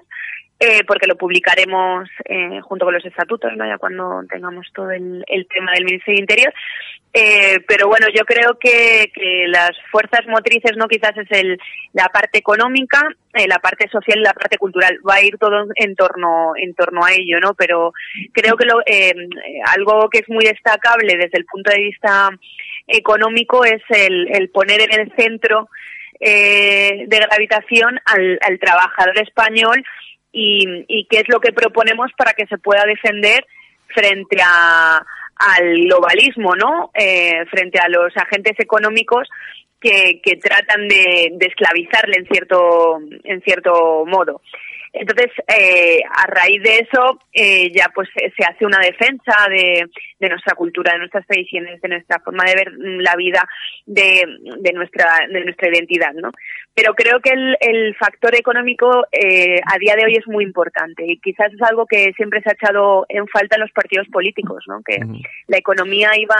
[0.62, 3.66] Eh, porque lo publicaremos eh, junto con los estatutos, ¿no?
[3.66, 6.52] ya cuando tengamos todo el, el tema del Ministerio de Interior.
[7.14, 11.58] Eh, pero bueno, yo creo que, que, las fuerzas motrices, no quizás es el,
[11.94, 13.00] la parte económica,
[13.32, 14.98] eh, la parte social y la parte cultural.
[15.08, 17.54] Va a ir todo en torno, en torno a ello, ¿no?
[17.54, 17.94] Pero
[18.32, 19.14] creo que lo, eh,
[19.74, 22.28] algo que es muy destacable desde el punto de vista
[22.86, 25.70] económico es el, el poner en el centro
[26.20, 29.82] de gravitación al trabajador español
[30.32, 33.44] y, y qué es lo que proponemos para que se pueda defender
[33.88, 35.04] frente a,
[35.36, 36.90] al globalismo, ¿no?
[36.94, 39.28] Eh, frente a los agentes económicos
[39.80, 44.42] que, que tratan de, de, esclavizarle en cierto, en cierto modo.
[44.92, 49.86] Entonces, eh, a raíz de eso, eh, ya pues se hace una defensa de,
[50.18, 53.46] de, nuestra cultura, de nuestras tradiciones, de nuestra forma de ver la vida,
[53.86, 54.24] de,
[54.58, 56.32] de nuestra, de nuestra identidad, ¿no?
[56.74, 61.04] Pero creo que el, el factor económico eh, a día de hoy es muy importante
[61.06, 64.64] y quizás es algo que siempre se ha echado en falta en los partidos políticos,
[64.66, 64.82] ¿no?
[64.82, 64.98] Que
[65.46, 66.36] la economía iba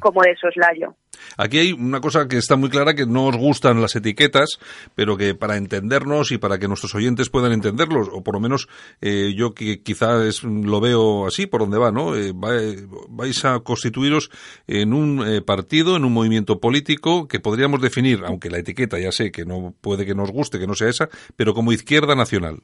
[0.00, 0.94] como de soslayo.
[1.36, 4.58] Aquí hay una cosa que está muy clara, que no os gustan las etiquetas,
[4.94, 8.68] pero que para entendernos y para que nuestros oyentes puedan entenderlos, o por lo menos
[9.00, 12.16] eh, yo que quizás lo veo así, por donde va, ¿no?
[12.16, 14.30] Eh, vais a constituiros
[14.66, 19.12] en un eh, partido, en un movimiento político que podríamos definir, aunque la etiqueta ya
[19.12, 22.62] sé que no puede que nos guste, que no sea esa, pero como izquierda nacional.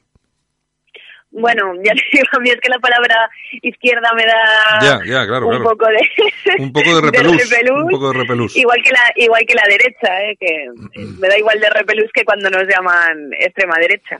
[1.31, 3.29] Bueno, ya te digo, a mí es que la palabra
[3.61, 4.99] izquierda me da
[5.39, 8.55] un, Poco de, un poco de repelús, un poco de repelús.
[8.57, 10.37] Igual que la, igual que la derecha, ¿eh?
[10.39, 10.67] que
[11.19, 14.19] me da igual de repelús que cuando nos llaman extrema derecha.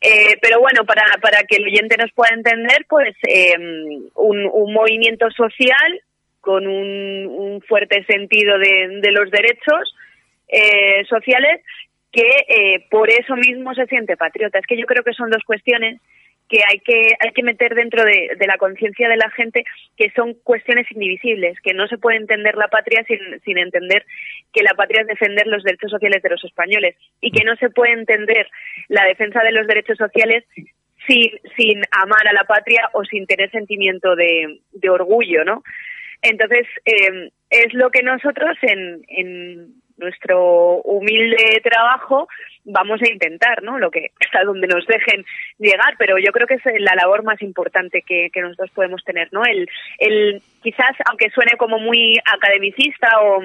[0.00, 4.72] Eh, pero bueno, para, para que el oyente nos pueda entender, pues em, un, un
[4.72, 6.00] movimiento social
[6.40, 9.96] con un, un fuerte sentido de, de los derechos
[10.48, 11.60] eh, sociales
[12.12, 14.58] que eh, por eso mismo se siente patriota.
[14.58, 16.00] Es que yo creo que son dos cuestiones
[16.48, 19.64] que hay que hay que meter dentro de, la conciencia de la gente
[19.96, 24.04] que son cuestiones indivisibles, que no se puede entender la patria sin, sin entender
[24.52, 27.70] que la patria es defender los derechos sociales de los españoles y que no se
[27.70, 28.48] puede entender
[28.88, 30.44] la defensa de los derechos sociales
[31.06, 35.62] sin, sin amar a la patria o sin tener sentimiento de, de orgullo, ¿no?
[36.22, 42.28] Entonces, eh, es lo que nosotros en, en nuestro humilde trabajo
[42.64, 43.78] vamos a intentar, ¿no?
[43.78, 45.24] Lo que hasta donde nos dejen
[45.58, 49.28] llegar, pero yo creo que es la labor más importante que, que nosotros podemos tener,
[49.32, 49.44] ¿no?
[49.44, 53.40] El, el quizás aunque suene como muy academicista o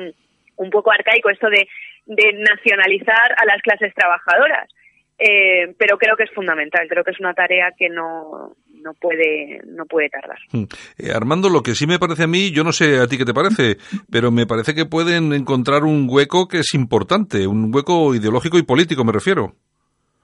[0.57, 1.67] un poco arcaico esto de,
[2.05, 4.69] de nacionalizar a las clases trabajadoras,
[5.17, 9.61] eh, pero creo que es fundamental, creo que es una tarea que no, no puede
[9.65, 10.37] no puede tardar.
[10.51, 10.63] Hmm.
[10.97, 13.25] Eh, Armando, lo que sí me parece a mí, yo no sé a ti qué
[13.25, 13.77] te parece,
[14.11, 18.63] pero me parece que pueden encontrar un hueco que es importante, un hueco ideológico y
[18.63, 19.53] político, me refiero.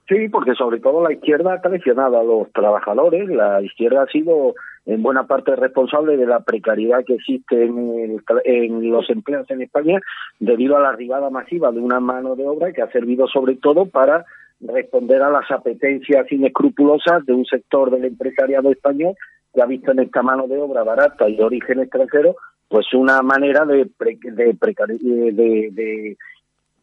[0.08, 4.56] Sí, porque sobre todo la izquierda ha traicionado a los trabajadores, la izquierda ha sido
[4.86, 10.00] en buena parte responsable de la precariedad que existe en, en los empleos en España
[10.40, 13.88] debido a la arribada masiva de una mano de obra que ha servido sobre todo
[13.88, 14.26] para
[14.60, 19.16] responder a las apetencias inescrupulosas de un sector del empresariado español
[19.54, 22.36] que ha visto en esta mano de obra barata y de origen extranjero
[22.68, 26.18] pues una manera de de, de, de,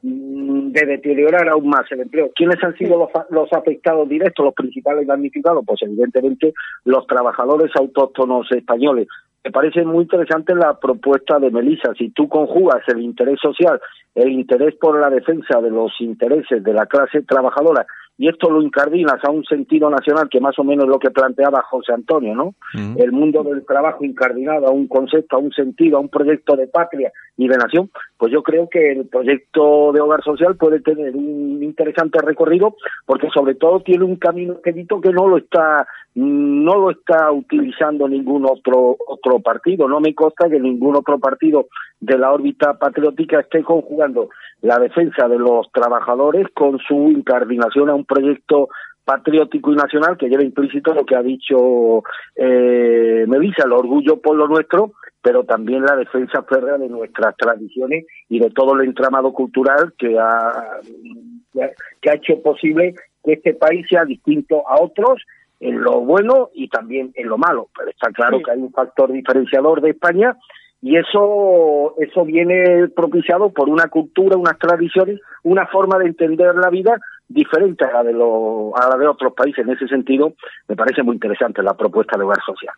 [0.02, 2.30] mm, de deteriorar aún más el empleo.
[2.34, 5.64] ¿Quiénes han sido los, los afectados directos, los principales damnificados?
[5.66, 9.08] Pues evidentemente los trabajadores autóctonos españoles.
[9.44, 11.92] Me parece muy interesante la propuesta de Melissa.
[11.98, 13.78] Si tú conjugas el interés social,
[14.14, 18.62] el interés por la defensa de los intereses de la clase trabajadora y esto lo
[18.62, 22.35] incardinas a un sentido nacional que más o menos es lo que planteaba José Antonio,
[22.35, 22.54] ¿no?
[22.96, 26.68] El mundo del trabajo incardinado a un concepto, a un sentido, a un proyecto de
[26.68, 31.16] patria y de nación, pues yo creo que el proyecto de hogar social puede tener
[31.16, 36.77] un interesante recorrido porque sobre todo tiene un camino expedito que no lo está no
[36.77, 41.66] lo está utilizando ningún otro otro partido, no me consta que ningún otro partido
[42.00, 44.29] de la órbita patriótica esté conjugando
[44.61, 48.68] la defensa de los trabajadores con su incardinación a un proyecto
[49.05, 52.03] patriótico y nacional que lleva implícito lo que ha dicho
[52.37, 58.07] eh, Melissa, el orgullo por lo nuestro, pero también la defensa férrea de nuestras tradiciones
[58.29, 60.81] y de todo el entramado cultural que ha,
[62.00, 65.22] que ha hecho posible que este país sea distinto a otros
[65.60, 67.68] en lo bueno y también en lo malo.
[67.76, 70.36] Pero está claro que hay un factor diferenciador de España
[70.82, 76.70] y eso eso viene propiciado por una cultura, unas tradiciones, una forma de entender la
[76.70, 77.00] vida
[77.34, 79.66] diferente a la de a la de otros países.
[79.66, 80.34] En ese sentido,
[80.68, 82.72] me parece muy interesante la propuesta de hogar social.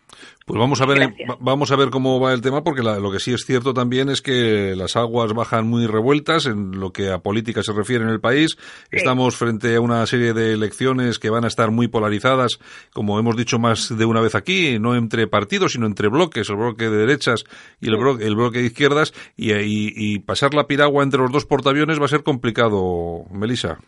[0.46, 3.34] Pues vamos a ver, vamos a ver cómo va el tema, porque lo que sí
[3.34, 7.62] es cierto también es que las aguas bajan muy revueltas en lo que a política
[7.62, 8.56] se refiere en el país.
[8.90, 12.58] Estamos frente a una serie de elecciones que van a estar muy polarizadas,
[12.94, 16.56] como hemos dicho más de una vez aquí, no entre partidos, sino entre bloques, el
[16.56, 17.44] bloque de derechas
[17.80, 21.44] y el, bloque, el bloque de izquierdas, y, y pasar la piragua entre los dos
[21.44, 23.78] portaaviones va a ser complicado, Melissa.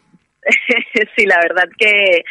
[1.17, 2.25] sí, la verdad que,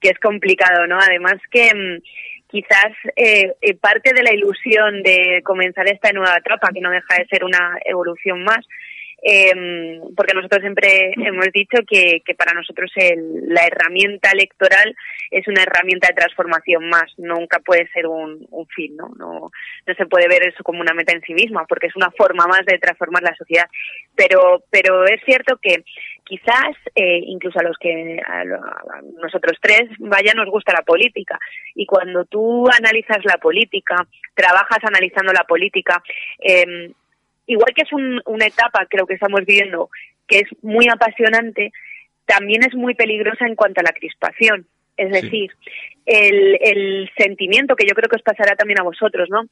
[0.00, 0.98] que es complicado, ¿no?
[1.00, 2.02] Además que mm,
[2.48, 7.16] quizás eh, eh, parte de la ilusión de comenzar esta nueva etapa, que no deja
[7.18, 8.64] de ser una evolución más,
[9.26, 14.94] eh, porque nosotros siempre hemos dicho que, que para nosotros el, la herramienta electoral
[15.30, 19.08] es una herramienta de transformación más, nunca puede ser un, un fin, ¿no?
[19.16, 19.50] ¿no?
[19.86, 22.46] No se puede ver eso como una meta en sí misma, porque es una forma
[22.46, 23.66] más de transformar la sociedad.
[24.14, 25.82] Pero, pero es cierto que
[26.24, 28.44] quizás eh, incluso a los que a,
[29.22, 31.38] nosotros tres vaya nos gusta la política.
[31.74, 33.96] Y cuando tú analizas la política
[34.34, 36.02] trabajas analizando la política
[36.40, 36.92] eh,
[37.46, 39.90] igual que es una etapa creo que estamos viviendo
[40.26, 41.72] que es muy apasionante
[42.24, 44.66] también es muy peligrosa en cuanto a la crispación.
[44.96, 45.50] Es decir
[46.06, 49.42] el, el sentimiento que yo creo que os pasará también a vosotros no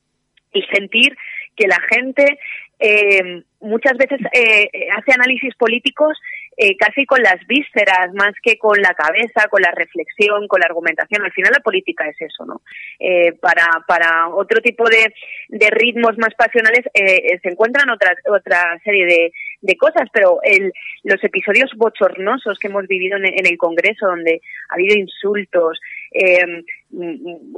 [0.53, 1.17] y sentir
[1.57, 2.39] que la gente
[2.79, 6.19] eh, muchas veces eh, hace análisis políticos
[6.57, 10.67] eh, casi con las vísceras, más que con la cabeza, con la reflexión, con la
[10.67, 11.23] argumentación.
[11.23, 12.62] Al final la política es eso, ¿no?
[12.99, 15.12] Eh, para, para otro tipo de,
[15.49, 20.73] de ritmos más pasionales eh, se encuentran otras, otra serie de, de cosas, pero el,
[21.05, 25.81] los episodios bochornosos que hemos vivido en, en el Congreso, donde ha habido insultos,
[26.14, 26.62] eh,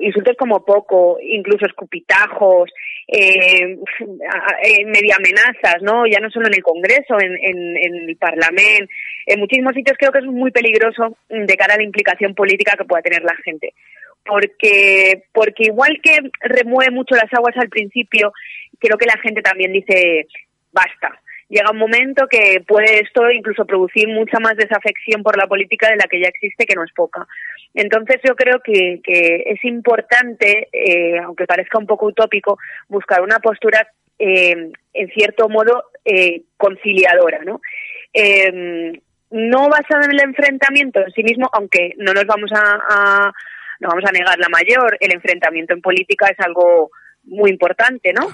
[0.01, 2.71] insultos como poco, incluso escupitajos,
[3.09, 3.77] eh,
[4.87, 6.07] media amenazas, ¿no?
[6.07, 8.93] Ya no solo en el Congreso, en, el Parlamento,
[9.27, 12.85] en muchísimos sitios creo que es muy peligroso de cara a la implicación política que
[12.85, 13.75] pueda tener la gente.
[14.25, 18.33] Porque, porque igual que remueve mucho las aguas al principio,
[18.79, 20.27] creo que la gente también dice,
[20.73, 25.89] basta, llega un momento que puede esto incluso producir mucha más desafección por la política
[25.89, 27.27] de la que ya existe, que no es poca.
[27.75, 33.39] Entonces yo creo que, que es importante, eh, aunque parezca un poco utópico, buscar una
[33.41, 37.61] postura eh, en cierto modo eh, conciliadora, ¿no?
[38.13, 43.33] Eh, no basada en el enfrentamiento en sí mismo, aunque no nos vamos a, a
[43.81, 46.91] vamos a negar la mayor, el enfrentamiento en política es algo
[47.25, 48.29] muy importante, ¿no?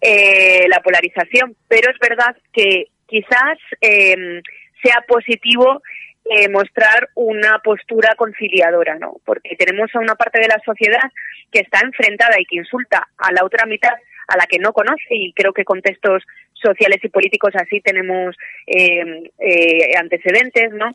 [0.00, 4.42] Eh, la polarización, pero es verdad que quizás eh,
[4.82, 5.80] sea positivo
[6.28, 9.20] eh, mostrar una postura conciliadora, ¿no?
[9.24, 11.10] Porque tenemos a una parte de la sociedad
[11.52, 13.94] que está enfrentada y que insulta a la otra mitad
[14.28, 18.34] a la que no conoce y creo que contextos sociales y políticos así tenemos
[18.66, 20.92] eh, eh, antecedentes, ¿no?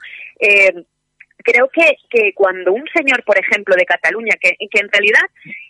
[1.43, 5.21] Creo que, que cuando un señor, por ejemplo, de Cataluña, que, que en realidad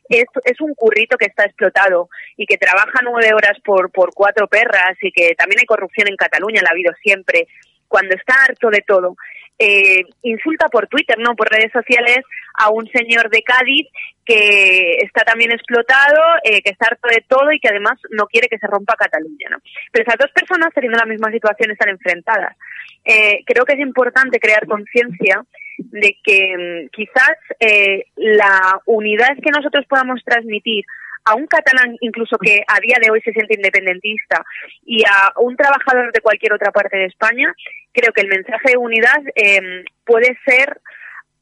[0.10, 4.48] es, es un currito que está explotado y que trabaja nueve horas por, por cuatro
[4.48, 7.48] perras y que también hay corrupción en Cataluña, la ha habido siempre,
[7.88, 9.16] cuando está harto de todo,
[9.62, 13.88] eh, insulta por Twitter, no por redes sociales, a un señor de Cádiz
[14.26, 18.48] que está también explotado, eh, que está harto de todo y que además no quiere
[18.48, 19.50] que se rompa Cataluña.
[19.52, 19.58] ¿no?
[19.92, 22.58] Pero esas dos personas, teniendo la misma situación, están enfrentadas.
[23.06, 25.44] Eh, creo que es importante crear conciencia
[25.78, 30.86] de que mmm, quizás eh, la unidad que nosotros podamos transmitir
[31.26, 34.44] a un catalán incluso que a día de hoy se siente independentista
[34.84, 37.54] y a un trabajador de cualquier otra parte de España,
[37.92, 40.82] creo que el mensaje de unidad eh, puede ser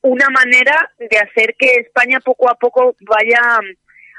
[0.02, 3.42] una manera de hacer que España poco a poco vaya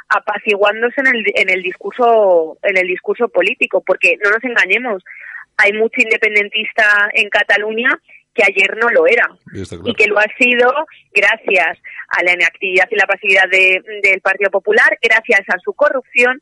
[0.09, 5.03] apaciguándose en el, en el discurso en el discurso político porque no nos engañemos
[5.57, 7.91] hay mucho independentista en Cataluña
[8.35, 9.83] que ayer no lo era claro.
[9.85, 10.73] y que lo ha sido
[11.13, 16.41] gracias a la inactividad y la pasividad de, del Partido Popular, gracias a su corrupción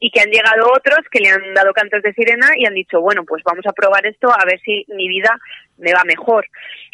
[0.00, 3.00] y que han llegado otros que le han dado cantos de sirena y han dicho,
[3.00, 5.38] bueno, pues vamos a probar esto a ver si mi vida
[5.78, 6.46] me va mejor.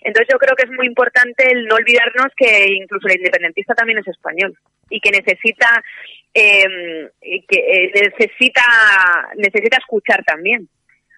[0.02, 3.98] Entonces yo creo que es muy importante el no olvidarnos que incluso el independentista también
[3.98, 4.56] es español
[4.88, 5.82] y que necesita
[6.32, 8.62] eh, que eh, necesita
[9.36, 10.68] necesita escuchar también.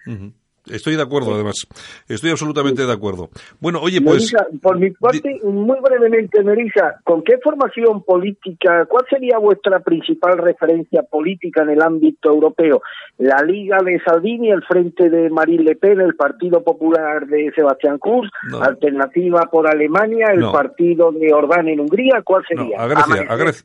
[0.05, 0.33] Uh -huh.
[0.71, 1.67] Estoy de acuerdo, además.
[2.07, 3.29] Estoy absolutamente de acuerdo.
[3.59, 4.33] Bueno, oye, pues...
[4.61, 11.03] Por mi parte, muy brevemente, Melissa, ¿con qué formación política, cuál sería vuestra principal referencia
[11.03, 12.81] política en el ámbito europeo?
[13.17, 17.97] ¿La Liga de Salvini, el Frente de Marine Le Pen, el Partido Popular de Sebastián
[17.97, 18.61] Kurz, no.
[18.61, 20.51] Alternativa por Alemania, el no.
[20.51, 22.21] Partido de Orbán en Hungría?
[22.23, 22.77] ¿Cuál sería?
[22.77, 23.63] No, a Grecia, a Grecia,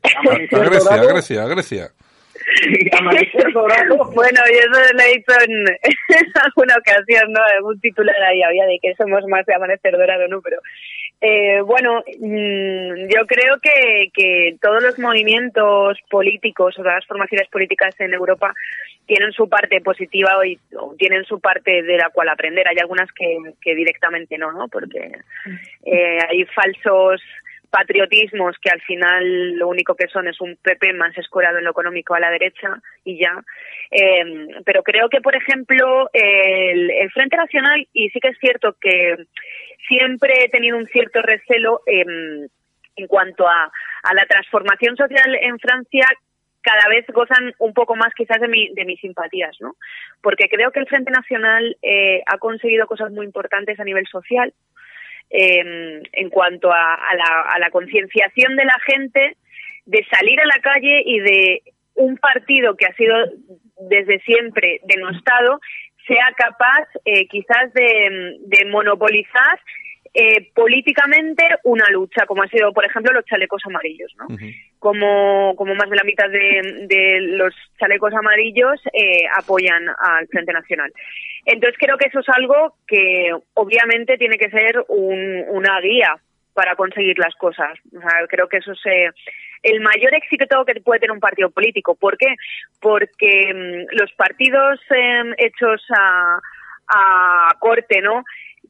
[0.51, 1.91] a Grecia, a Grecia,
[4.13, 7.67] bueno, yo eso lo he dicho en, en, alguna ocasión, ¿no?
[7.67, 10.41] Un titular ahí había de que somos más de amanecer dorado, ¿no?
[10.41, 10.57] Pero
[11.21, 17.93] eh, bueno, mmm, yo creo que, que todos los movimientos políticos o las formaciones políticas
[17.99, 18.53] en Europa
[19.05, 22.67] tienen su parte positiva y o tienen su parte de la cual aprender.
[22.67, 24.67] Hay algunas que, que directamente no, ¿no?
[24.67, 25.11] Porque
[25.85, 27.21] eh, hay falsos
[27.69, 31.71] patriotismos que al final lo único que son es un PP más escorado en lo
[31.71, 33.33] económico a la derecha y ya.
[33.91, 38.75] Eh, pero creo que, por ejemplo, el, el, Frente Nacional, y sí que es cierto
[38.79, 39.17] que
[39.87, 42.05] siempre he tenido un cierto recelo eh,
[42.95, 43.71] en cuanto a,
[44.03, 46.05] a la transformación social en Francia,
[46.61, 49.75] cada vez gozan un poco más quizás de, mi, de mis simpatías, ¿no?
[50.21, 54.53] Porque creo que el Frente Nacional eh, ha conseguido cosas muy importantes a nivel social,
[55.29, 59.37] eh, en cuanto a, a la, a la concienciación de la gente
[59.85, 61.61] de salir a la calle y de
[61.95, 63.15] un partido que ha sido
[63.89, 65.59] desde siempre denostado
[66.07, 69.59] sea capaz eh, quizás de, de monopolizar
[70.13, 74.27] eh, políticamente una lucha, como ha sido, por ejemplo, los chalecos amarillos, ¿no?
[74.79, 80.53] Como, como más de la mitad de, de los chalecos amarillos eh, apoyan al Frente
[80.53, 80.89] Nacional.
[81.45, 86.15] Entonces creo que eso es algo que obviamente tiene que ser un, una guía
[86.53, 87.77] para conseguir las cosas.
[87.95, 89.09] O sea, creo que eso se,
[89.63, 91.95] el mayor éxito que puede tener un partido político.
[91.95, 92.35] ¿Por qué?
[92.79, 96.39] Porque mm, los partidos em, hechos a,
[96.87, 98.23] a corte, ¿no?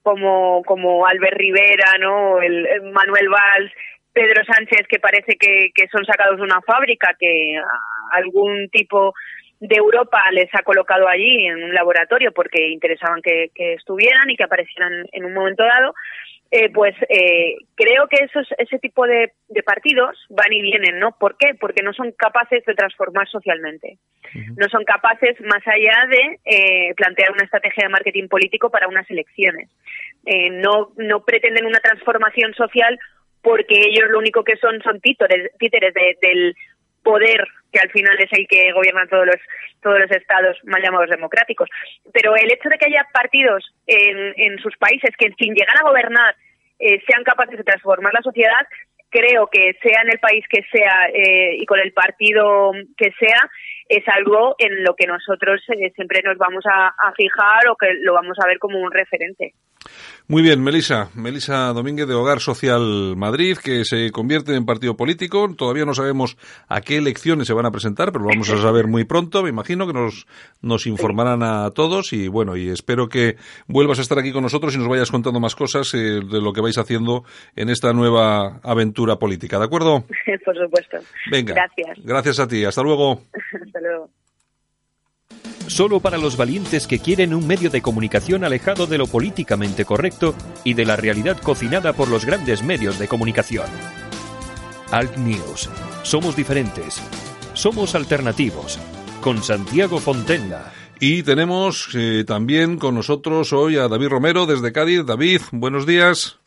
[0.03, 2.41] Como, como Albert Rivera, ¿no?
[2.41, 3.71] El, Manuel Valls,
[4.19, 7.55] Pedro Sánchez, que parece que, que son sacados de una fábrica, que
[8.11, 9.13] algún tipo
[9.61, 14.35] de Europa les ha colocado allí en un laboratorio porque interesaban que, que estuvieran y
[14.35, 15.93] que aparecieran en un momento dado.
[16.51, 19.31] Eh, pues eh, creo que esos, ese tipo de,
[19.63, 21.15] partidos van y vienen, ¿no?
[21.17, 21.53] ¿Por qué?
[21.57, 23.99] Porque no son capaces de transformar socialmente.
[24.57, 29.09] No son capaces, más allá de eh, plantear una estrategia de marketing político para unas
[29.09, 29.69] elecciones.
[30.25, 32.99] no, no pretenden una transformación social
[33.41, 36.55] porque ellos lo único que son son títeres, títeres del
[37.03, 39.37] poder que al final es el que gobierna todos los
[39.81, 41.69] todos los estados mal llamados democráticos.
[42.11, 45.87] Pero el hecho de que haya partidos en, en sus países que sin llegar a
[45.87, 46.35] gobernar
[46.79, 48.65] eh, sean capaces de transformar la sociedad,
[49.09, 53.49] creo que sea en el país que sea eh, y con el partido que sea,
[53.87, 58.13] es algo en lo que nosotros eh, siempre nos vamos a, fijar o que lo
[58.13, 59.53] vamos a ver como un referente.
[60.27, 61.09] Muy bien, Melisa.
[61.15, 65.51] Melisa Domínguez de Hogar Social Madrid, que se convierte en partido político.
[65.57, 66.37] Todavía no sabemos
[66.67, 69.41] a qué elecciones se van a presentar, pero lo vamos a saber muy pronto.
[69.41, 70.27] Me imagino que nos,
[70.61, 73.37] nos informarán a todos y bueno, y espero que
[73.67, 76.53] vuelvas a estar aquí con nosotros y nos vayas contando más cosas eh, de lo
[76.53, 77.23] que vais haciendo
[77.55, 79.57] en esta nueva aventura política.
[79.57, 80.03] ¿De acuerdo?
[80.45, 80.97] Por supuesto.
[81.31, 81.55] Venga.
[81.55, 82.05] Gracias.
[82.05, 82.65] Gracias a ti.
[82.65, 83.23] Hasta luego.
[83.65, 84.09] Hasta luego.
[85.67, 90.33] Solo para los valientes que quieren un medio de comunicación alejado de lo políticamente correcto
[90.63, 93.67] y de la realidad cocinada por los grandes medios de comunicación.
[94.91, 95.69] Alt News.
[96.03, 97.01] Somos diferentes.
[97.53, 98.79] Somos alternativos.
[99.21, 100.73] Con Santiago Fontenla.
[100.99, 105.05] Y tenemos eh, también con nosotros hoy a David Romero desde Cádiz.
[105.05, 106.39] David, buenos días.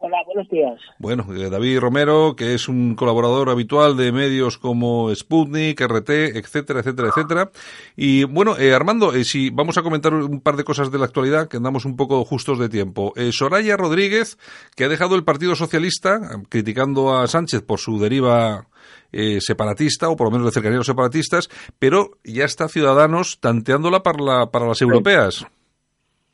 [0.00, 0.80] Hola, buenos días.
[0.98, 6.80] Bueno, eh, David Romero, que es un colaborador habitual de medios como Sputnik, RT, etcétera,
[6.80, 7.50] etcétera, etcétera.
[7.96, 11.06] Y bueno, eh, Armando, eh, si vamos a comentar un par de cosas de la
[11.06, 13.12] actualidad, que andamos un poco justos de tiempo.
[13.32, 14.38] Soraya Rodríguez,
[14.76, 18.68] que ha dejado el Partido Socialista, criticando a Sánchez por su deriva
[19.40, 21.48] separatista, o por lo menos de cercanía a los separatistas,
[21.80, 25.44] pero ya está Ciudadanos tanteándola para, para las europeas.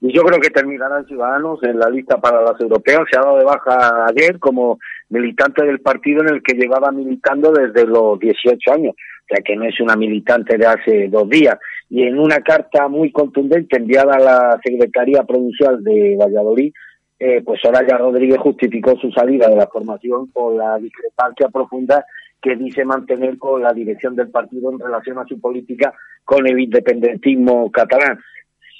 [0.06, 3.04] Y yo creo que terminarán Ciudadanos en la lista para las europeas.
[3.10, 4.78] Se ha dado de baja ayer como
[5.08, 8.94] militante del partido en el que llevaba militando desde los 18 años.
[8.94, 11.56] O sea que no es una militante de hace dos días.
[11.88, 16.74] Y en una carta muy contundente enviada a la Secretaría Provincial de Valladolid,
[17.18, 22.04] eh, pues Soraya Rodríguez justificó su salida de la formación por la discrepancia profunda
[22.42, 25.94] que dice mantener con la dirección del partido en relación a su política
[26.26, 28.18] con el independentismo catalán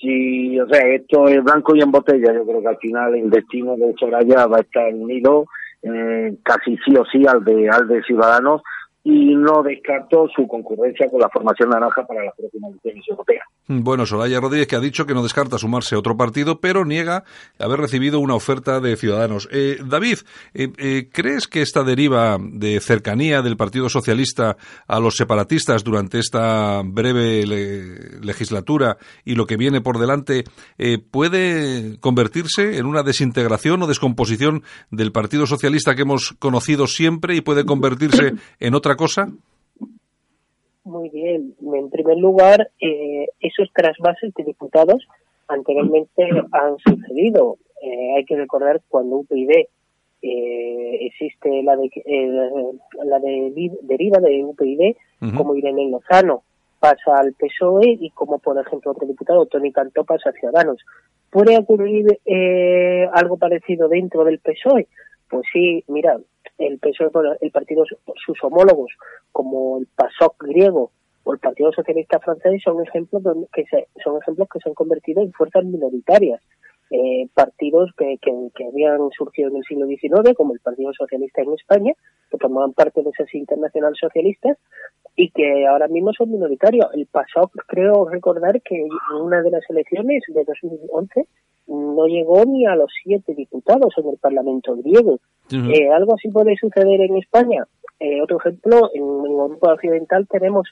[0.04, 3.30] si, o sea, esto es blanco y en botella, yo creo que al final el
[3.30, 5.46] destino de Soraya va a estar unido
[5.82, 8.62] eh, casi sí o sí al de, al de Ciudadanos
[9.06, 13.44] y no descarto su concurrencia con la formación naranja para las próximas elecciones europeas.
[13.66, 17.24] Bueno, Soraya Rodríguez que ha dicho que no descarta sumarse a otro partido, pero niega
[17.58, 19.46] haber recibido una oferta de Ciudadanos.
[19.52, 20.18] Eh, David,
[20.54, 24.56] eh, eh, ¿crees que esta deriva de cercanía del Partido Socialista
[24.88, 27.44] a los separatistas durante esta breve
[28.22, 30.44] legislatura y lo que viene por delante
[31.10, 37.42] puede convertirse en una desintegración o descomposición del Partido Socialista que hemos conocido siempre y
[37.42, 39.28] puede convertirse en otra cosa?
[40.84, 41.54] Muy bien.
[41.60, 45.06] En primer lugar, eh, esos trasvases de diputados
[45.48, 47.56] anteriormente han sucedido.
[47.82, 49.66] Eh, hay que recordar cuando UPyD
[50.22, 51.90] eh, existe la de,
[53.04, 54.96] la de deriva de UPyD,
[55.36, 56.42] como Irene Lozano
[56.80, 60.84] pasa al PSOE y como por ejemplo otro diputado, Tony Cantó, pasa a Ciudadanos.
[61.30, 62.20] ¿Puede ocurrir
[63.14, 64.86] algo parecido dentro del PSOE?
[65.28, 66.18] Pues sí, mira,
[66.58, 67.10] el PSOE,
[67.40, 67.84] el partido,
[68.24, 68.92] sus homólogos,
[69.32, 70.90] como el PASOK griego
[71.24, 73.22] o el Partido Socialista francés, son ejemplos
[73.52, 76.40] que se, son ejemplos que se han convertido en fuerzas minoritarias.
[76.90, 81.54] Eh, partidos que, que, habían surgido en el siglo XIX, como el Partido Socialista en
[81.54, 81.92] España,
[82.30, 84.58] que formaban parte de esas internacionales socialistas
[85.16, 86.86] y que ahora mismo son minoritarios.
[86.92, 91.26] El PASOK, creo recordar que en una de las elecciones de 2011
[91.66, 95.18] no llegó ni a los siete diputados en el Parlamento griego.
[95.50, 97.66] Eh, algo así puede suceder en España.
[98.00, 100.68] Eh, otro ejemplo, en, Europa Occidental tenemos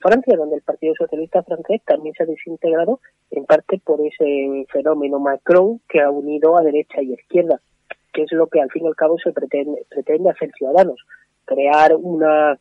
[0.00, 5.18] Francia, donde el Partido Socialista francés también se ha desintegrado en parte por ese fenómeno
[5.20, 7.60] Macron que ha unido a derecha y izquierda,
[8.12, 10.98] que es lo que al fin y al cabo se pretende, pretende hacer ciudadanos,
[11.44, 12.58] crear una,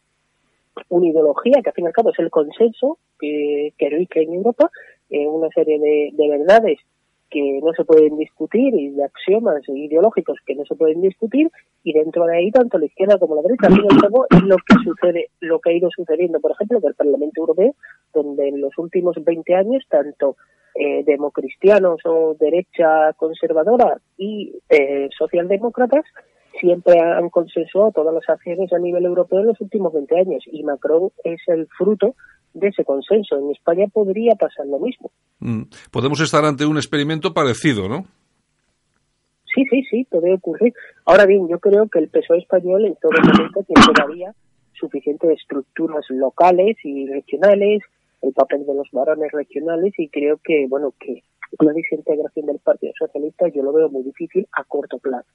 [0.89, 4.69] una ideología que al fin y al cabo es el consenso que, que en Europa,
[5.09, 6.79] en una serie de, de verdades
[7.29, 11.49] que no se pueden discutir y de axiomas ideológicos que no se pueden discutir
[11.83, 15.59] y dentro de ahí tanto la izquierda como la derecha es lo que sucede lo
[15.59, 17.73] que ha ido sucediendo por ejemplo del Parlamento Europeo
[18.13, 20.37] donde en los últimos 20 años tanto
[20.75, 26.03] eh, democristianos o derecha conservadora y eh, socialdemócratas
[26.59, 30.63] siempre han consensuado todas las acciones a nivel europeo en los últimos 20 años y
[30.63, 32.15] Macron es el fruto
[32.53, 33.37] de ese consenso.
[33.37, 35.11] En España podría pasar lo mismo.
[35.39, 35.63] Mm.
[35.91, 38.05] Podemos estar ante un experimento parecido, ¿no?
[39.53, 40.73] Sí, sí, sí, puede ocurrir.
[41.05, 44.33] Ahora bien, yo creo que el PSOE español en todo momento tiene todavía
[44.73, 47.81] suficientes estructuras locales y regionales,
[48.21, 51.23] el papel de los varones regionales y creo que, bueno, que
[51.59, 55.27] una desintegración del Partido Socialista yo lo veo muy difícil a corto plazo.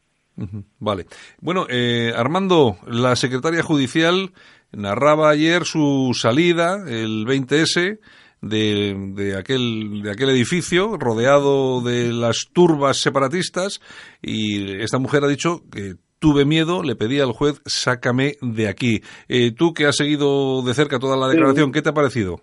[0.79, 1.07] Vale.
[1.41, 4.33] Bueno, eh, Armando, la secretaria judicial
[4.73, 7.99] narraba ayer su salida, el 20S,
[8.43, 13.81] de, de, aquel, de aquel edificio rodeado de las turbas separatistas
[14.23, 19.03] y esta mujer ha dicho que tuve miedo, le pedí al juez, sácame de aquí.
[19.29, 22.41] Eh, tú que has seguido de cerca toda la declaración, ¿qué te ha parecido?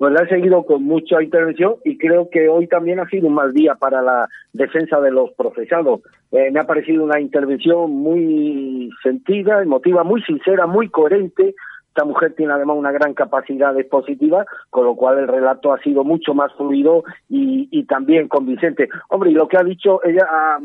[0.00, 3.34] Pues la he seguido con mucha intervención y creo que hoy también ha sido un
[3.34, 6.00] mal día para la defensa de los procesados.
[6.32, 11.54] Eh, me ha parecido una intervención muy sentida, emotiva, muy sincera, muy coherente.
[11.88, 16.02] Esta mujer tiene además una gran capacidad expositiva, con lo cual el relato ha sido
[16.02, 18.88] mucho más fluido y, también convincente.
[19.10, 20.58] Hombre, y lo que ha dicho, ella ha,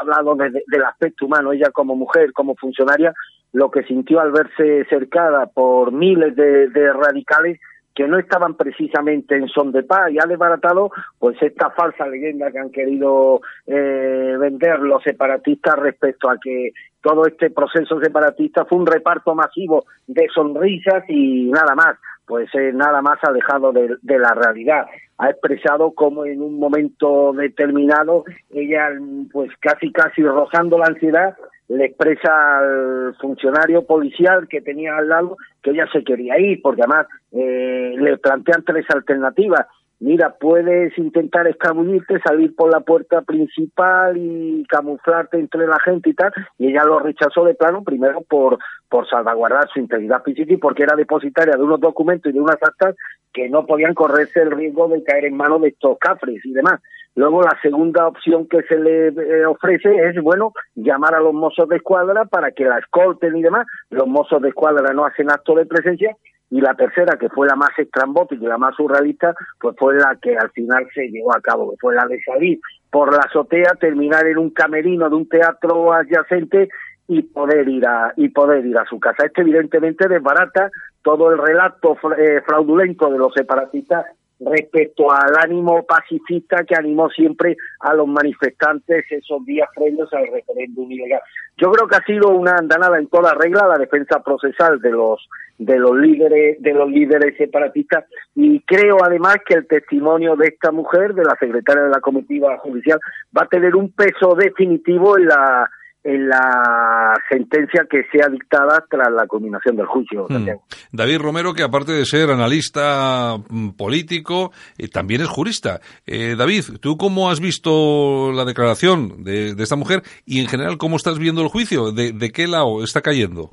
[0.00, 3.14] hablado del aspecto humano, ella como mujer, como funcionaria,
[3.52, 7.60] lo que sintió al verse cercada por miles de radicales
[7.94, 12.50] que no estaban precisamente en son de paz y ha desbaratado pues esta falsa leyenda
[12.50, 16.72] que han querido eh, vender los separatistas respecto a que
[17.02, 21.96] todo este proceso separatista fue un reparto masivo de sonrisas y nada más.
[22.24, 24.86] Pues eh, nada más alejado de, de la realidad.
[25.18, 28.88] Ha expresado como en un momento determinado ella
[29.32, 31.36] pues casi casi rozando la ansiedad
[31.68, 36.82] le expresa al funcionario policial que tenía al lado que ella se quería ir, porque
[36.82, 39.66] además eh, le plantean tres alternativas.
[40.04, 46.14] Mira, puedes intentar escabullirte, salir por la puerta principal y camuflarte entre la gente y
[46.14, 50.56] tal, y ella lo rechazó de plano, primero por, por salvaguardar su integridad física y
[50.56, 52.96] porque era depositaria de unos documentos y de unas actas
[53.32, 56.80] que no podían correrse el riesgo de caer en manos de estos cafres y demás.
[57.14, 61.68] Luego la segunda opción que se le eh, ofrece es, bueno, llamar a los mozos
[61.68, 63.68] de escuadra para que la escolten y demás.
[63.90, 66.16] Los mozos de escuadra no hacen acto de presencia.
[66.52, 70.18] Y la tercera, que fue la más estrambótica y la más surrealista, pues fue la
[70.20, 73.72] que al final se llevó a cabo, que fue la de salir por la azotea,
[73.80, 76.68] terminar en un camerino de un teatro adyacente
[77.08, 79.24] y poder ir a y poder ir a su casa.
[79.24, 80.70] Esto evidentemente desbarata
[81.02, 84.04] todo el relato eh, fraudulento de los separatistas
[84.44, 90.90] respecto al ánimo pacifista que animó siempre a los manifestantes esos días previos al referéndum
[90.90, 91.20] ilegal.
[91.56, 95.28] Yo creo que ha sido una andanada en toda regla la defensa procesal de los
[95.58, 100.72] de los líderes de los líderes separatistas y creo además que el testimonio de esta
[100.72, 102.98] mujer, de la secretaria de la comitiva judicial,
[103.36, 105.70] va a tener un peso definitivo en la
[106.04, 110.26] en la sentencia que sea dictada tras la culminación del juicio.
[110.28, 110.48] Hmm.
[110.90, 115.80] David Romero, que aparte de ser analista mm, político, eh, también es jurista.
[116.06, 120.96] Eh, David, ¿tú cómo has visto la declaración de, esta mujer y en general cómo
[120.96, 121.92] estás viendo el juicio?
[121.92, 123.50] ¿De, qué lado está cayendo?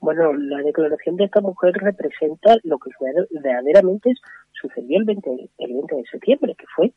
[0.00, 2.90] Bueno, la declaración de esta mujer representa lo que
[3.30, 4.12] verdaderamente
[4.60, 6.92] sucedió el 20, el 20 de septiembre, que fue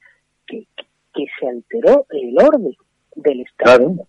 [0.47, 0.65] que,
[1.13, 2.75] que se alteró el orden
[3.15, 4.07] del Estado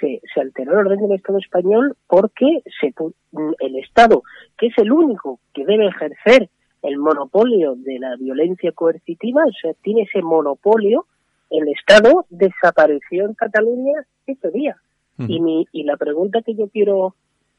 [0.00, 2.94] se, se alteró el orden del Estado español porque se,
[3.60, 4.22] el Estado,
[4.58, 6.48] que es el único que debe ejercer
[6.82, 11.06] el monopolio de la violencia coercitiva, o sea, tiene ese monopolio,
[11.50, 14.76] el Estado desapareció en Cataluña ese día.
[15.18, 17.14] Y, mi, y la pregunta que yo quiero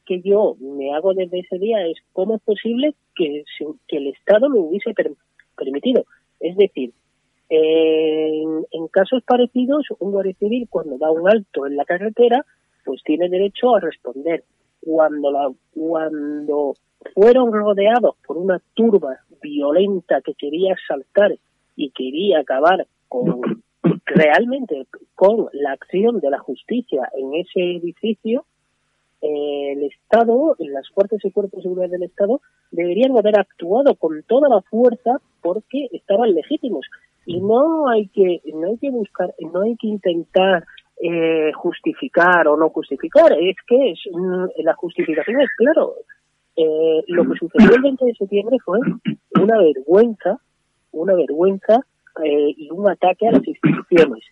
[0.06, 3.44] que yo me hago desde ese día es cómo es posible que,
[3.88, 4.94] que el Estado lo hubiese
[5.56, 6.06] permitido.
[6.40, 6.94] Es decir,
[7.50, 12.46] en, casos parecidos, un guardia civil cuando da un alto en la carretera,
[12.84, 14.44] pues tiene derecho a responder.
[14.80, 16.74] Cuando, la, cuando
[17.14, 21.36] fueron rodeados por una turba violenta que quería saltar
[21.76, 23.42] y quería acabar con
[24.06, 28.46] realmente con la acción de la justicia en ese edificio,
[29.22, 32.42] eh, el Estado, las fuerzas y cuerpos de seguridad del Estado,
[32.72, 36.86] deberían haber actuado con toda la fuerza porque estaban legítimos
[37.28, 40.64] y no hay que no hay que buscar no hay que intentar
[41.00, 45.94] eh, justificar o no justificar es que es, mm, la justificación es claro
[46.56, 48.80] eh, lo que sucedió el 20 de septiembre fue
[49.40, 50.40] una vergüenza
[50.92, 51.80] una vergüenza
[52.24, 54.24] eh, y un ataque a las instituciones.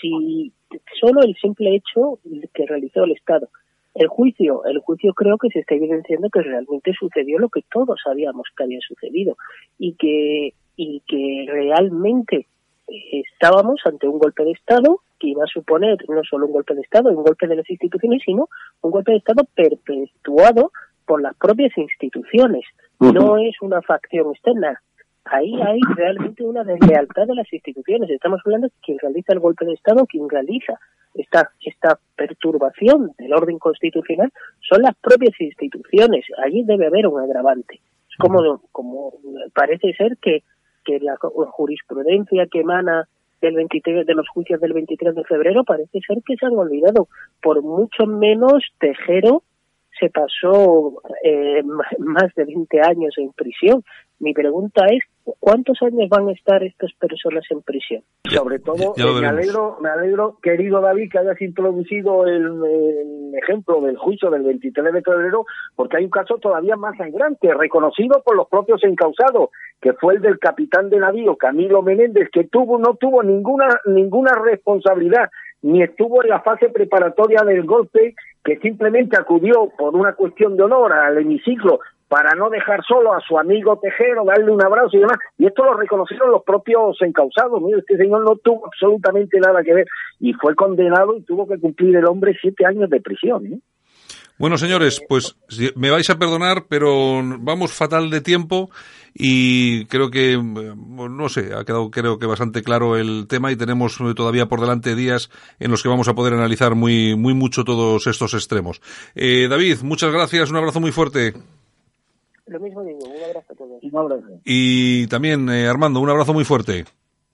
[0.00, 0.52] Si
[1.00, 2.18] solo el simple hecho
[2.52, 3.48] que realizó el Estado.
[3.94, 7.98] El juicio, el juicio creo que se está evidenciando que realmente sucedió lo que todos
[8.04, 9.36] sabíamos que había sucedido
[9.78, 12.46] y que y que realmente
[12.88, 16.74] eh, estábamos ante un golpe de Estado que iba a suponer no solo un golpe
[16.74, 18.48] de Estado, un golpe de las instituciones, sino
[18.82, 20.72] un golpe de Estado perpetuado
[21.06, 22.64] por las propias instituciones.
[23.00, 24.80] No es una facción externa.
[25.24, 28.10] Ahí hay realmente una deslealtad de las instituciones.
[28.10, 30.78] Estamos hablando de quien realiza el golpe de Estado, quien realiza
[31.14, 34.32] esta, esta perturbación del orden constitucional
[34.68, 36.24] son las propias instituciones.
[36.44, 37.80] Allí debe haber un agravante.
[38.10, 39.14] Es como, como
[39.54, 40.42] parece ser que
[40.86, 41.16] que la,
[41.50, 43.08] jurisprudencia que emana
[43.40, 47.08] del 23, de los juicios del 23 de febrero parece ser que se han olvidado.
[47.42, 49.42] Por mucho menos Tejero
[49.98, 51.62] se pasó eh,
[51.98, 53.82] más de 20 años en prisión.
[54.18, 55.02] Mi pregunta es,
[55.40, 58.02] ¿cuántos años van a estar estas personas en prisión?
[58.24, 64.30] Sobre todo, me alegro, me alegro, querido David, que hayas introducido el, ejemplo del juicio
[64.30, 65.44] del 23 de febrero,
[65.74, 69.50] porque hay un caso todavía más sangrante, reconocido por los propios encausados,
[69.82, 74.32] que fue el del capitán de navío, Camilo Menéndez, que tuvo, no tuvo ninguna, ninguna
[74.42, 80.56] responsabilidad, ni estuvo en la fase preparatoria del golpe, que simplemente acudió por una cuestión
[80.56, 84.96] de honor al hemiciclo para no dejar solo a su amigo Tejero, darle un abrazo
[84.96, 85.18] y demás.
[85.38, 87.60] Y esto lo reconocieron los propios encausados.
[87.62, 89.86] Mire, este señor no tuvo absolutamente nada que ver
[90.20, 93.46] y fue condenado y tuvo que cumplir el hombre siete años de prisión.
[93.46, 93.60] ¿eh?
[94.38, 95.36] Bueno, señores, pues
[95.76, 98.70] me vais a perdonar, pero vamos fatal de tiempo
[99.14, 103.96] y creo que, no sé, ha quedado creo que bastante claro el tema y tenemos
[104.14, 108.06] todavía por delante días en los que vamos a poder analizar muy, muy mucho todos
[108.06, 108.82] estos extremos.
[109.14, 111.32] Eh, David, muchas gracias, un abrazo muy fuerte.
[112.46, 113.82] Lo mismo digo, un abrazo a todos.
[113.82, 114.40] Un abrazo.
[114.44, 116.84] Y también, eh, Armando, un abrazo muy fuerte.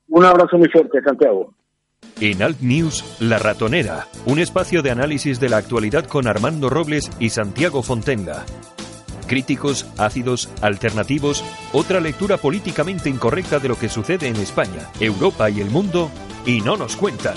[0.09, 1.55] Un abrazo muy fuerte, Santiago.
[2.21, 7.11] En Alt News, La Ratonera, un espacio de análisis de la actualidad con Armando Robles
[7.19, 8.45] y Santiago Fontenga.
[9.27, 15.61] Críticos, ácidos, alternativos, otra lectura políticamente incorrecta de lo que sucede en España, Europa y
[15.61, 16.11] el mundo,
[16.45, 17.37] y no nos cuentan.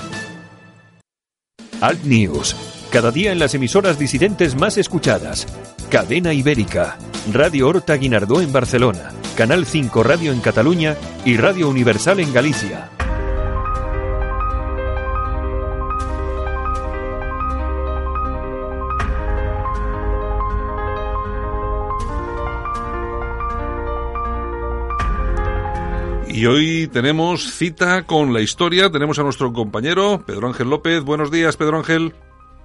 [1.81, 2.55] Alt News,
[2.91, 5.47] cada día en las emisoras disidentes más escuchadas.
[5.89, 6.97] Cadena Ibérica,
[7.31, 12.89] Radio Horta Guinardó en Barcelona, Canal 5 Radio en Cataluña y Radio Universal en Galicia.
[26.35, 28.91] Y hoy tenemos cita con la historia.
[28.91, 31.01] Tenemos a nuestro compañero Pedro Ángel López.
[31.01, 32.13] Buenos días, Pedro Ángel.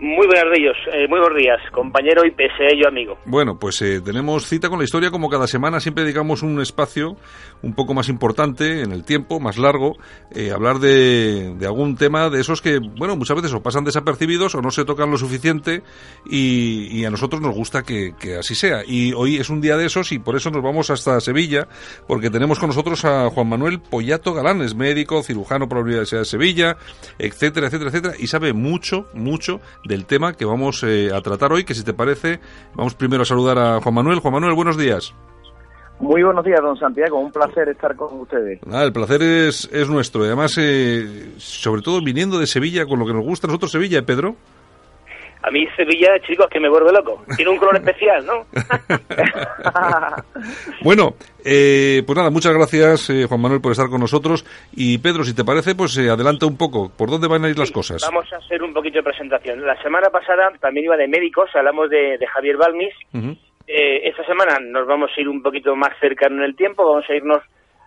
[0.03, 3.19] Muy buenos días, eh, muy buenos días, compañero y pese yo amigo.
[3.27, 7.17] Bueno, pues eh, tenemos cita con la historia como cada semana, siempre dedicamos un espacio
[7.61, 9.99] un poco más importante en el tiempo, más largo,
[10.35, 14.55] eh, hablar de, de, algún tema de esos que, bueno, muchas veces o pasan desapercibidos
[14.55, 15.83] o no se tocan lo suficiente
[16.25, 18.83] y, a nosotros nos gusta que, que, así sea.
[18.87, 21.69] Y hoy es un día de esos y por eso nos vamos hasta Sevilla,
[22.07, 26.23] porque tenemos con nosotros a Juan Manuel Pollato Galán, es médico, cirujano por la Universidad
[26.23, 26.79] de Sevilla,
[27.19, 29.61] etcétera, etcétera, etcétera, y sabe mucho, mucho
[29.91, 32.39] del tema que vamos eh, a tratar hoy, que si te parece,
[32.75, 34.21] vamos primero a saludar a Juan Manuel.
[34.21, 35.13] Juan Manuel, buenos días.
[35.99, 37.19] Muy buenos días, don Santiago.
[37.19, 38.61] Un placer estar con ustedes.
[38.71, 40.23] Ah, el placer es, es nuestro.
[40.23, 43.99] Además, eh, sobre todo viniendo de Sevilla, con lo que nos gusta a nosotros Sevilla,
[43.99, 44.37] ¿eh, Pedro?
[45.43, 47.25] A mí Sevilla, chicos, que me vuelve loco.
[47.37, 48.47] Tiene un color especial, ¿no?
[50.83, 51.15] bueno,
[51.45, 54.45] eh, pues nada, muchas gracias, eh, Juan Manuel, por estar con nosotros.
[54.73, 56.91] Y Pedro, si te parece, pues eh, adelanta un poco.
[56.97, 58.03] ¿Por dónde van a ir las cosas?
[58.03, 59.65] Vamos a hacer un poquito de presentación.
[59.65, 62.95] La semana pasada también iba de médicos, hablamos de, de Javier Balmis.
[63.73, 67.09] Eh, esta semana nos vamos a ir un poquito más cercano en el tiempo, vamos
[67.09, 67.39] a irnos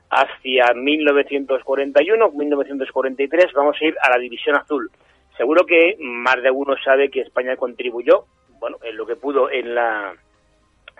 [0.10, 4.89] hacia 1941, 1943, vamos a ir a la División Azul.
[5.38, 8.25] Seguro que más de uno sabe que España contribuyó,
[8.59, 10.15] bueno, en lo que pudo en la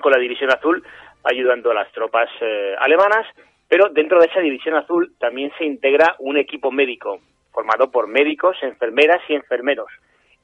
[0.02, 0.84] con la División Azul,
[1.24, 3.26] ayudando a las tropas eh, alemanas,
[3.68, 7.20] pero dentro de esa División Azul también se integra un equipo médico,
[7.52, 9.88] formado por médicos, enfermeras y enfermeros.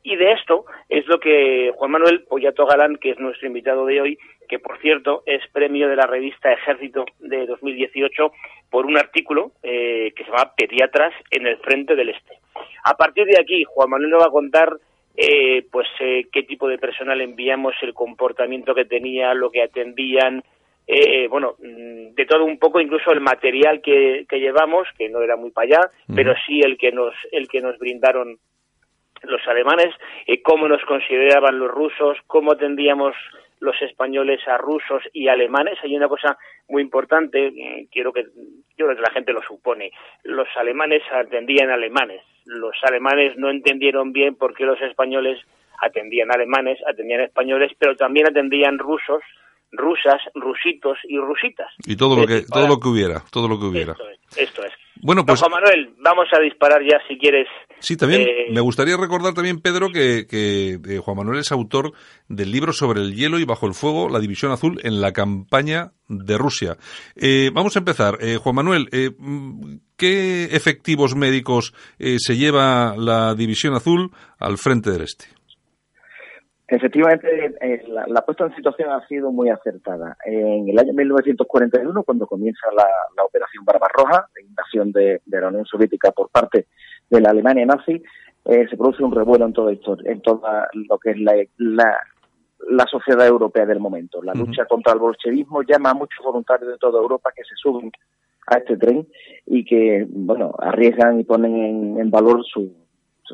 [0.01, 4.01] Y de esto es lo que Juan Manuel Pollato Galán, que es nuestro invitado de
[4.01, 4.17] hoy,
[4.47, 8.31] que por cierto es premio de la revista Ejército de 2018
[8.71, 12.38] por un artículo eh, que se llama Pediatras en el Frente del Este.
[12.83, 14.77] A partir de aquí, Juan Manuel nos va a contar
[15.15, 20.43] eh, pues eh, qué tipo de personal enviamos, el comportamiento que tenía, lo que atendían,
[20.87, 25.21] eh, bueno, mm, de todo un poco, incluso el material que, que llevamos, que no
[25.21, 28.39] era muy para allá, pero sí el que nos, el que nos brindaron
[29.23, 29.93] los alemanes,
[30.25, 33.15] eh, cómo nos consideraban los rusos, cómo atendíamos
[33.59, 35.77] los españoles a rusos y alemanes.
[35.83, 36.37] Hay una cosa
[36.67, 38.23] muy importante, eh, quiero que
[38.77, 39.91] yo creo que la gente lo supone.
[40.23, 42.21] Los alemanes atendían alemanes.
[42.45, 45.39] Los alemanes no entendieron bien por qué los españoles
[45.81, 49.21] atendían alemanes, atendían españoles, pero también atendían rusos,
[49.71, 51.67] rusas, rusitos y rusitas.
[51.85, 53.95] Y todo lo que todo lo que hubiera, todo lo que hubiera.
[54.35, 54.73] Esto es.
[55.01, 57.47] Bueno, pues Juan Manuel, vamos a disparar ya si quieres.
[57.79, 61.93] Sí, también eh, me gustaría recordar también Pedro que, que eh, Juan Manuel es autor
[62.27, 65.93] del libro sobre el hielo y bajo el fuego, la división azul en la campaña
[66.09, 66.75] de Rusia.
[67.15, 68.89] Eh, vamos a empezar, Juan Manuel.
[69.95, 75.38] ¿Qué efectivos médicos se lleva la división azul al frente del este?
[76.71, 80.15] Efectivamente, eh, la, puesta en situación ha sido muy acertada.
[80.23, 86.11] En el año 1941, cuando comienza la, Operación Barbarroja, la invasión de, la Unión Soviética
[86.11, 86.67] por parte
[87.09, 88.01] de la Alemania nazi,
[88.45, 93.25] eh, se produce un revuelo en todo esto, en toda lo que es la, sociedad
[93.25, 94.21] europea del momento.
[94.21, 97.91] La lucha contra el bolchevismo llama a muchos voluntarios de toda Europa que se suben
[98.47, 99.07] a este tren
[99.45, 102.43] y que, bueno, arriesgan y ponen en, valor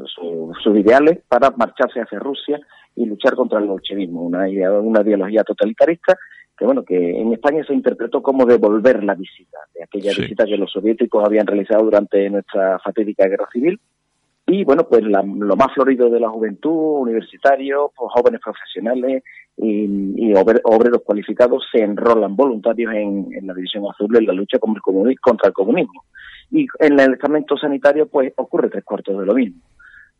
[0.03, 2.59] sus ideales para marcharse hacia Rusia
[2.95, 6.17] y luchar contra el bolchevismo, una, idea, una ideología totalitarista
[6.57, 10.57] que bueno que en España se interpretó como devolver la visita de aquella visita que
[10.57, 13.79] los soviéticos habían realizado durante nuestra fatídica guerra civil.
[14.47, 19.23] Y bueno pues lo más florido de la juventud universitarios pues, jóvenes profesionales
[19.57, 25.19] y, obreros cualificados se enrolan voluntarios en, la división azul en la lucha contra el,
[25.19, 26.03] contra el comunismo.
[26.51, 29.61] Y en el estamento sanitario pues ocurre tres cuartos de lo mismo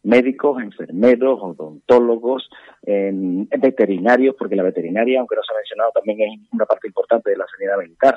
[0.05, 2.49] médicos, enfermeros, odontólogos,
[2.83, 7.37] veterinarios, porque la veterinaria, aunque no se ha mencionado, también es una parte importante de
[7.37, 8.15] la sanidad militar.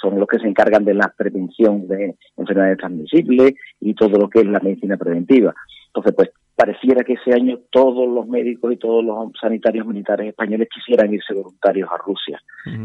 [0.00, 4.40] Son los que se encargan de la prevención de enfermedades transmisibles y todo lo que
[4.40, 5.54] es la medicina preventiva.
[5.88, 6.30] Entonces, pues
[6.60, 11.32] pareciera que ese año todos los médicos y todos los sanitarios militares españoles quisieran irse
[11.32, 12.38] voluntarios a Rusia.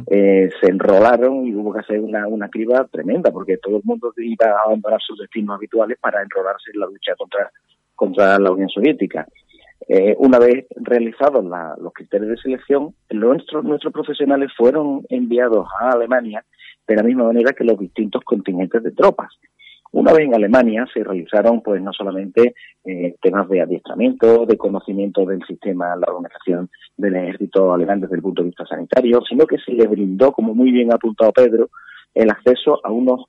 [0.08, 4.14] Eh, se enrolaron y hubo que hacer una, una criba tremenda porque todo el mundo
[4.16, 7.52] iba a abandonar sus destinos habituales para enrolarse en la lucha contra
[7.96, 9.28] contra la Unión Soviética.
[9.88, 11.46] Eh, una vez realizados
[11.80, 16.44] los criterios de selección, nuestros, nuestros profesionales fueron enviados a Alemania
[16.88, 19.32] de la misma manera que los distintos contingentes de tropas.
[19.92, 25.26] Una vez en Alemania se realizaron, pues, no solamente eh, temas de adiestramiento, de conocimiento
[25.26, 29.58] del sistema, la organización del ejército alemán desde el punto de vista sanitario, sino que
[29.58, 31.70] se les brindó, como muy bien ha apuntado Pedro,
[32.14, 33.26] el acceso a unos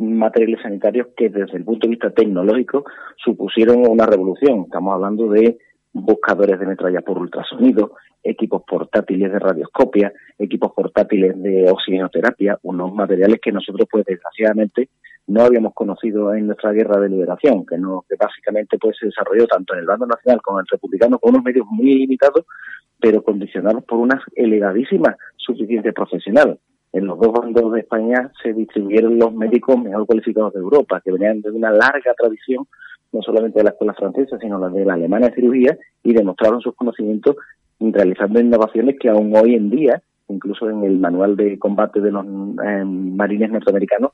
[0.00, 2.84] materiales sanitarios que desde el punto de vista tecnológico
[3.16, 4.62] supusieron una revolución.
[4.64, 5.58] Estamos hablando de
[5.92, 7.92] buscadores de metralla por ultrasonido,
[8.22, 14.88] equipos portátiles de radioscopia, equipos portátiles de oxigenoterapia, unos materiales que nosotros pues desgraciadamente
[15.26, 19.46] no habíamos conocido en nuestra guerra de liberación, que no que básicamente pues se desarrolló
[19.46, 22.46] tanto en el bando nacional como en el republicano con unos medios muy limitados,
[22.98, 26.58] pero condicionados por una elevadísima suficiencia profesional
[26.92, 31.12] en los dos bandos de España se distribuyeron los médicos mejor cualificados de Europa, que
[31.12, 32.66] venían de una larga tradición,
[33.12, 36.60] no solamente de la escuela francesa, sino la de la alemana de cirugía, y demostraron
[36.60, 37.36] sus conocimientos
[37.78, 42.24] realizando innovaciones que aún hoy en día, incluso en el manual de combate de los
[42.24, 44.12] eh, marines norteamericanos,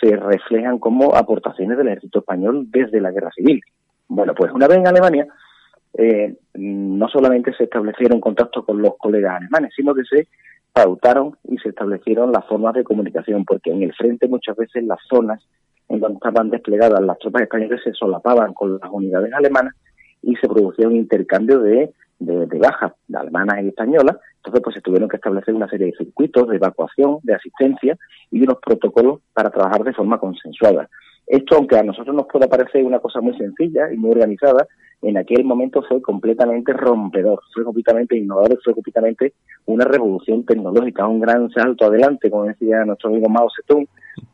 [0.00, 3.60] se reflejan como aportaciones del ejército español desde la guerra civil.
[4.06, 5.26] Bueno, pues una vez en Alemania,
[5.94, 10.28] eh, no solamente se establecieron contactos con los colegas alemanes, sino que se
[10.72, 14.98] pautaron y se establecieron las formas de comunicación, porque en el frente muchas veces las
[15.08, 15.42] zonas
[15.88, 19.74] en donde estaban desplegadas las tropas españolas se solapaban con las unidades alemanas
[20.22, 24.16] y se producía un intercambio de, de, bajas de alemanas y españolas.
[24.36, 27.96] Entonces, pues se tuvieron que establecer una serie de circuitos de evacuación, de asistencia
[28.30, 30.88] y unos protocolos para trabajar de forma consensuada.
[31.26, 34.66] Esto, aunque a nosotros nos pueda parecer una cosa muy sencilla y muy organizada,
[35.02, 39.34] en aquel momento fue completamente rompedor, fue completamente innovador, fue completamente
[39.66, 43.86] una revolución tecnológica, un gran salto adelante, como decía nuestro amigo Mao Zedong,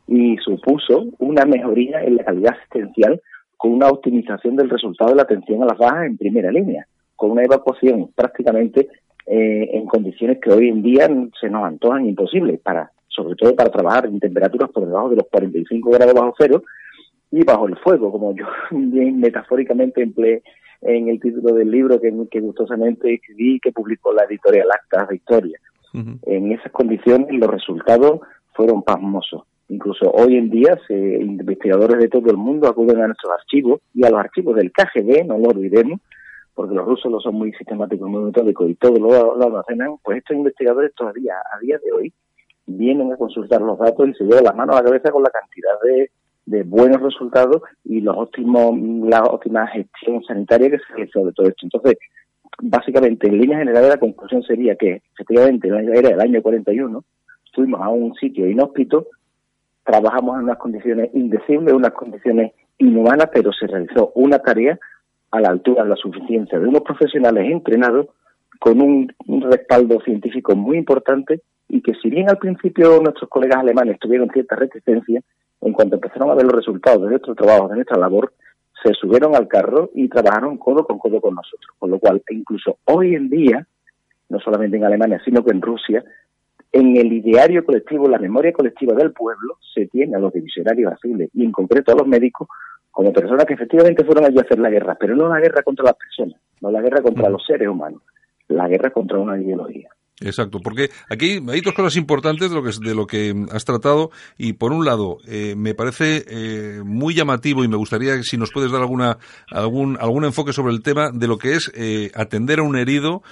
[0.07, 3.21] y supuso una mejoría en la calidad asistencial
[3.57, 7.31] con una optimización del resultado de la atención a las bajas en primera línea, con
[7.31, 8.87] una evacuación prácticamente
[9.27, 11.07] eh, en condiciones que hoy en día
[11.39, 15.27] se nos antojan imposibles, para, sobre todo para trabajar en temperaturas por debajo de los
[15.31, 16.63] 45 grados bajo cero,
[17.31, 20.43] y bajo el fuego, como yo bien metafóricamente empleé
[20.81, 25.15] en el título del libro que, que gustosamente escribí que publicó la editorial Actas de
[25.15, 25.59] Historia.
[26.25, 28.19] En esas condiciones los resultados
[28.53, 29.43] fueron pasmosos.
[29.69, 34.05] Incluso hoy en día se, investigadores de todo el mundo acuden a nuestros archivos y
[34.05, 36.01] a los archivos del KGB, no lo olvidemos,
[36.53, 40.17] porque los rusos lo son muy sistemáticos, muy metódicos y todo lo, lo almacenan, pues
[40.17, 42.13] estos investigadores todavía a día de hoy
[42.65, 45.29] vienen a consultar los datos y se llevan las manos a la cabeza con la
[45.29, 46.11] cantidad de
[46.45, 48.77] de buenos resultados y los óptimos,
[49.09, 51.65] la óptima gestión sanitaria que se realizó de todo esto.
[51.65, 51.97] Entonces,
[52.61, 57.03] básicamente, en línea general, la conclusión sería que, efectivamente, era el año 41,
[57.53, 59.07] fuimos a un sitio inhóspito,
[59.83, 64.77] trabajamos en unas condiciones indecibles, unas condiciones inhumanas, pero se realizó una tarea
[65.31, 68.07] a la altura de la suficiencia de unos profesionales entrenados
[68.59, 69.13] con un,
[69.49, 74.55] respaldo científico muy importante y que si bien al principio nuestros colegas alemanes tuvieron cierta
[74.55, 75.21] resistencia,
[75.65, 78.31] en cuanto empezaron a ver los resultados de nuestro trabajo, de nuestra labor,
[78.83, 81.71] se subieron al carro y trabajaron codo con codo con nosotros.
[81.79, 83.65] Con lo cual, incluso hoy en día,
[84.29, 86.03] no solamente en Alemania, sino que en Rusia,
[86.71, 91.31] en el ideario colectivo, la memoria colectiva del pueblo, se tiene a los divisionarios azules
[91.33, 92.47] y en concreto a los médicos
[92.91, 95.85] como personas que efectivamente fueron allí a hacer la guerra, pero no la guerra contra
[95.85, 98.03] las personas, no la guerra contra los seres humanos,
[98.49, 99.89] la guerra contra una ideología.
[100.21, 104.11] Exacto, porque aquí hay dos cosas importantes de lo que, de lo que has tratado
[104.37, 108.51] y por un lado eh, me parece eh, muy llamativo y me gustaría si nos
[108.51, 109.17] puedes dar alguna
[109.51, 113.23] algún algún enfoque sobre el tema de lo que es eh, atender a un herido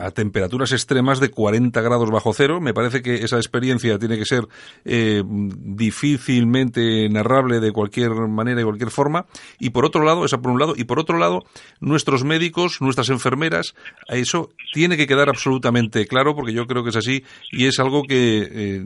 [0.00, 2.60] a temperaturas extremas de 40 grados bajo cero.
[2.60, 4.46] Me parece que esa experiencia tiene que ser
[4.84, 9.26] difícilmente narrable de cualquier manera y cualquier forma.
[9.58, 11.44] Y por otro lado, esa por un lado y por otro lado
[11.80, 13.74] nuestros médicos, nuestras enfermeras,
[14.08, 15.65] a eso tiene que quedar absolutamente
[16.08, 18.84] claro, porque yo creo que es así y es algo que, eh,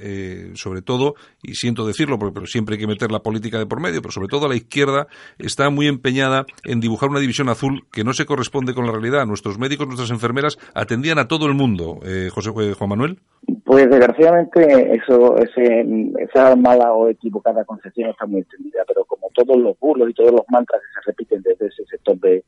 [0.00, 3.80] eh, sobre todo, y siento decirlo, porque, siempre hay que meter la política de por
[3.80, 5.06] medio, pero sobre todo la izquierda
[5.38, 9.26] está muy empeñada en dibujar una división azul que no se corresponde con la realidad.
[9.26, 12.00] Nuestros médicos, nuestras enfermeras atendían a todo el mundo.
[12.04, 13.18] Eh, José Juan Manuel.
[13.64, 15.84] Pues desgraciadamente eso, ese,
[16.18, 20.32] esa mala o equivocada concepción está muy extendida, pero como todos los burlos y todos
[20.32, 22.44] los mantras que se repiten desde ese sector de,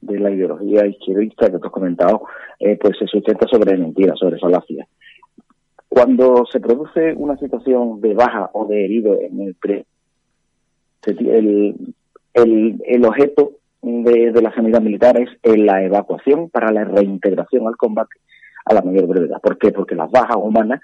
[0.00, 2.22] de la ideología izquierdista que tú has comentado,
[2.58, 4.88] eh, pues se sustenta sobre mentiras, sobre falacias.
[5.88, 9.86] Cuando se produce una situación de baja o de herido en el pre,
[11.06, 11.74] el,
[12.34, 18.16] el, objeto de, de la sanidad militar es la evacuación para la reintegración al combate
[18.66, 19.40] a la mayor brevedad.
[19.40, 19.72] ¿Por qué?
[19.72, 20.80] Porque las bajas humanas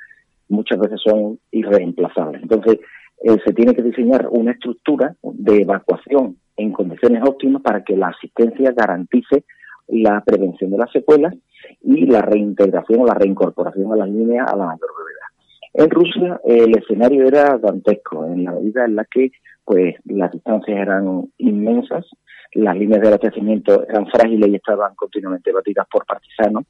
[0.49, 2.43] muchas veces son irreemplazables.
[2.43, 2.79] Entonces,
[3.23, 8.09] eh, se tiene que diseñar una estructura de evacuación en condiciones óptimas para que la
[8.09, 9.45] asistencia garantice
[9.89, 11.35] la prevención de las secuelas
[11.83, 15.25] y la reintegración o la reincorporación a las líneas a la mayor brevedad.
[15.75, 19.33] En Rusia el escenario era dantesco en la medida en la que
[19.65, 22.07] pues las distancias eran inmensas,
[22.53, 26.65] las líneas de abastecimiento eran frágiles y estaban continuamente batidas por partisanos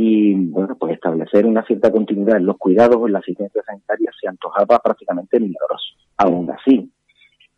[0.00, 4.28] y bueno pues establecer una cierta continuidad en los cuidados en la asistencia sanitaria se
[4.28, 5.88] antojaba prácticamente milagroso.
[6.16, 6.88] Aún así,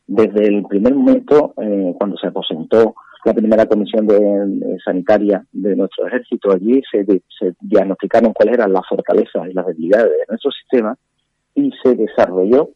[0.07, 2.95] desde el primer momento, eh, cuando se aposentó
[3.27, 7.05] la primera comisión de, sanitaria de nuestro ejército, allí se,
[7.61, 10.97] diagnosticaron cuáles eran las fortalezas y las debilidades de nuestro sistema
[11.55, 12.71] y se desarrolló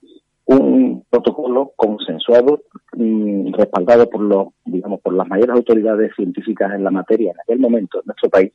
[0.44, 2.60] un protocolo consensuado
[2.98, 7.60] y respaldado por los digamos por las mayores autoridades científicas en la materia en aquel
[7.60, 8.52] momento en nuestro país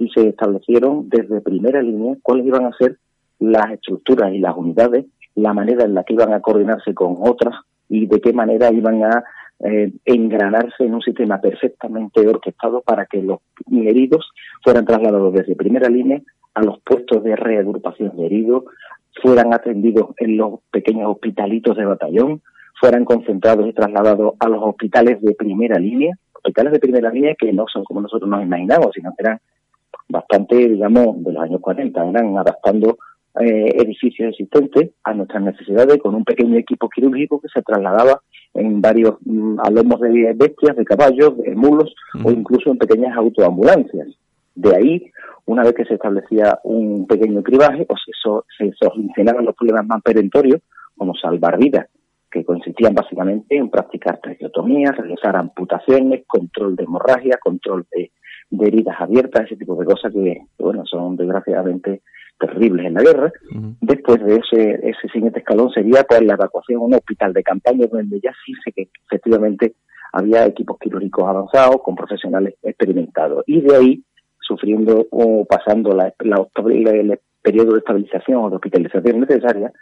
[0.00, 2.96] y se establecieron desde primera línea cuáles iban a ser
[3.38, 7.54] las estructuras y las unidades la manera en la que iban a coordinarse con otras
[7.88, 9.24] y de qué manera iban a
[9.60, 13.40] eh, engranarse en un sistema perfectamente orquestado para que los
[13.70, 14.30] heridos
[14.64, 16.20] fueran trasladados desde primera línea
[16.54, 18.64] a los puestos de reagrupación de heridos,
[19.22, 22.42] fueran atendidos en los pequeños hospitalitos de batallón,
[22.80, 27.52] fueran concentrados y trasladados a los hospitales de primera línea, hospitales de primera línea que
[27.52, 29.40] no son como nosotros nos imaginamos, sino que eran
[30.10, 32.98] bastante, digamos, de los años 40, eran adaptando
[33.40, 38.20] eh, edificios existentes a nuestras necesidades con un pequeño equipo quirúrgico que se trasladaba
[38.54, 41.94] en varios mm, a lomos de bestias, de caballos, de mulos
[42.24, 44.08] o incluso en pequeñas autoambulancias.
[44.56, 45.10] De ahí,
[45.46, 50.02] una vez que se establecía un pequeño cribaje, pues eso, se solucionaban los problemas más
[50.02, 50.60] perentorios,
[50.96, 51.86] como salvar vidas,
[52.30, 58.10] que consistían básicamente en practicar tracheotomías, realizar amputaciones, control de hemorragia, control de,
[58.50, 62.02] de heridas abiertas, ese tipo de cosas que, bueno, son desgraciadamente
[62.38, 63.32] terribles en la guerra.
[63.80, 67.86] Después de ese, ese siguiente escalón sería pues la evacuación a un hospital de campaña
[67.86, 69.74] donde ya sí sé que efectivamente
[70.12, 73.44] había equipos quirúrgicos avanzados con profesionales experimentados.
[73.46, 74.04] Y de ahí,
[74.40, 79.72] sufriendo o pasando la, el periodo de estabilización o de hospitalización necesaria,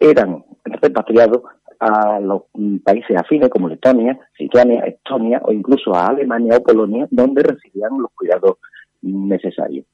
[0.00, 1.42] eran repatriados
[1.80, 2.42] a los
[2.84, 8.10] países afines como Letonia, Lituania, Estonia o incluso a Alemania o Polonia, donde recibían los
[8.12, 8.58] cuidados
[9.02, 9.86] necesarios.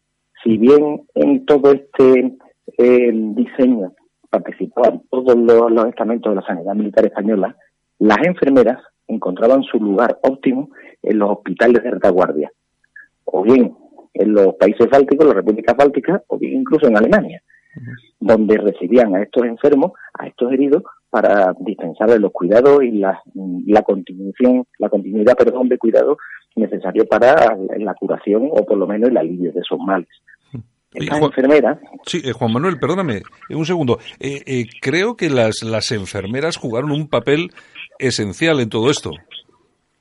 [0.43, 2.37] Si bien en todo este
[2.79, 3.93] eh, diseño
[4.31, 7.57] participaban todos los, estamentos de la sanidad militar española,
[7.99, 10.71] las enfermeras encontraban su lugar óptimo
[11.03, 12.51] en los hospitales de retaguardia,
[13.25, 13.77] o bien
[14.15, 17.43] en los países bálticos, las repúblicas bálticas, o bien incluso en Alemania,
[18.21, 20.83] donde recibían a estos enfermos, a estos heridos,
[21.15, 23.23] para dispensarle los cuidados y la,
[23.67, 26.17] la continuación, la continuidad, perdón, de cuidado
[26.57, 30.09] necesario para la curación o por lo menos el alivio de esos males.
[30.93, 31.79] Estas enfermeras.
[32.05, 34.01] Sí, eh, Juan Manuel, perdóname, eh, un segundo.
[34.19, 37.51] Eh, creo que las, las enfermeras jugaron un papel
[38.01, 39.13] esencial en todo esto.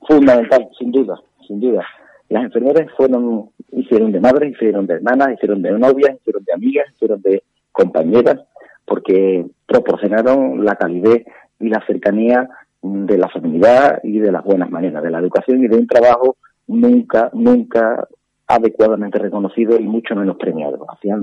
[0.08, 1.14] Fundamental, sin duda,
[1.48, 1.86] sin duda.
[2.30, 6.86] Las enfermeras fueron, hicieron de madres, hicieron de hermanas, hicieron de novias, hicieron de amigas,
[6.96, 8.40] hicieron de compañeras,
[8.86, 11.26] porque proporcionaron la calidez
[11.60, 12.50] y la cercanía
[12.82, 16.38] de la familia y de las buenas maneras, de la educación y de un trabajo
[16.68, 18.08] nunca, nunca
[18.48, 20.86] adecuadamente reconocido y mucho menos premiado.
[20.92, 21.22] Hacían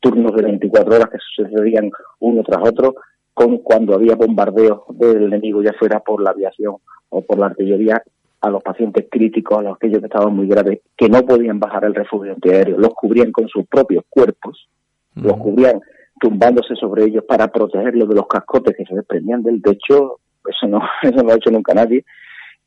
[0.00, 1.90] turnos de 24 horas que sucedían
[2.20, 2.96] uno tras otro,
[3.32, 6.76] con cuando había bombardeos del enemigo, ya fuera por la aviación
[7.10, 8.02] o por la artillería,
[8.40, 11.84] a los pacientes críticos, a los aquellos que estaban muy graves, que no podían bajar
[11.84, 14.68] al refugio antiaéreo, los cubrían con sus propios cuerpos,
[15.16, 15.80] los cubrían
[16.20, 20.80] tumbándose sobre ellos para protegerlos de los cascotes que se desprendían del techo, eso no,
[21.02, 22.04] eso no lo ha hecho nunca nadie,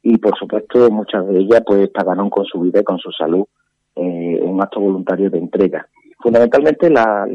[0.03, 3.45] y por supuesto muchas de ellas pues pagaron con su vida y con su salud
[3.95, 5.87] eh, un acto voluntario de entrega.
[6.19, 7.27] Fundamentalmente las,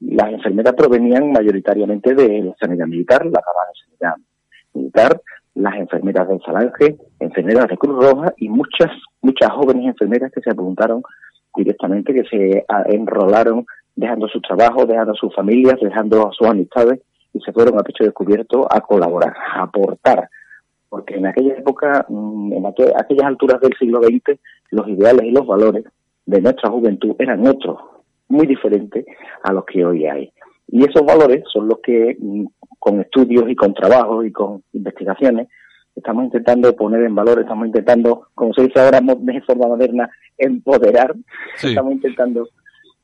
[0.00, 4.14] las enfermeras provenían mayoritariamente de la sanidad militar, la rama de sanidad
[4.72, 5.20] militar,
[5.54, 8.90] las enfermeras de Falange, enfermeras de Cruz Roja y muchas,
[9.20, 11.02] muchas jóvenes enfermeras que se apuntaron
[11.56, 13.64] directamente, que se enrolaron
[13.96, 17.00] dejando su trabajo, dejando sus familias, dejando a sus amistades
[17.32, 20.28] y se fueron a pecho descubierto a colaborar, a aportar.
[20.88, 24.38] Porque en aquella época, mm, en aquellas alturas del siglo XX,
[24.70, 25.84] los ideales y los valores
[26.26, 27.78] de nuestra juventud eran otros,
[28.28, 29.04] muy diferentes
[29.42, 30.32] a los que hoy hay.
[30.68, 32.44] Y esos valores son los que, mm,
[32.78, 35.48] con estudios y con trabajos y con investigaciones,
[35.94, 41.14] estamos intentando poner en valor, estamos intentando, como se dice ahora de forma moderna, empoderar,
[41.62, 42.48] estamos intentando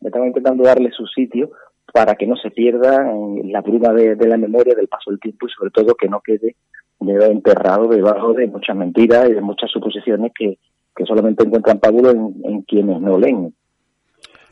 [0.00, 1.50] estamos intentando darle su sitio
[1.92, 5.46] para que no se pierda en la bruma de, la memoria del paso del tiempo
[5.46, 6.56] y sobre todo que no quede
[7.00, 10.58] enterrado debajo de muchas mentiras y de muchas suposiciones que,
[10.94, 13.54] que solamente encuentran pábulo en, quienes no leen.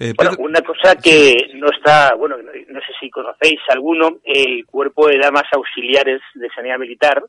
[0.00, 5.08] Eh, bueno, una cosa que no está, bueno, no sé si conocéis alguno, el cuerpo
[5.08, 7.22] de damas auxiliares de sanidad militar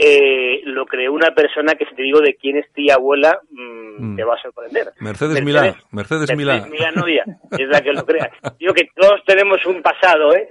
[0.00, 4.12] eh, lo creó una persona que si te digo de quién es tía abuela, mm,
[4.12, 4.16] mm.
[4.16, 4.92] te va a sorprender.
[5.00, 5.74] Mercedes, Milá.
[5.90, 6.64] Mercedes, Milá.
[6.70, 8.30] Milá Novia, es la que lo crea.
[8.60, 10.50] Digo que todos tenemos un pasado, ¿eh?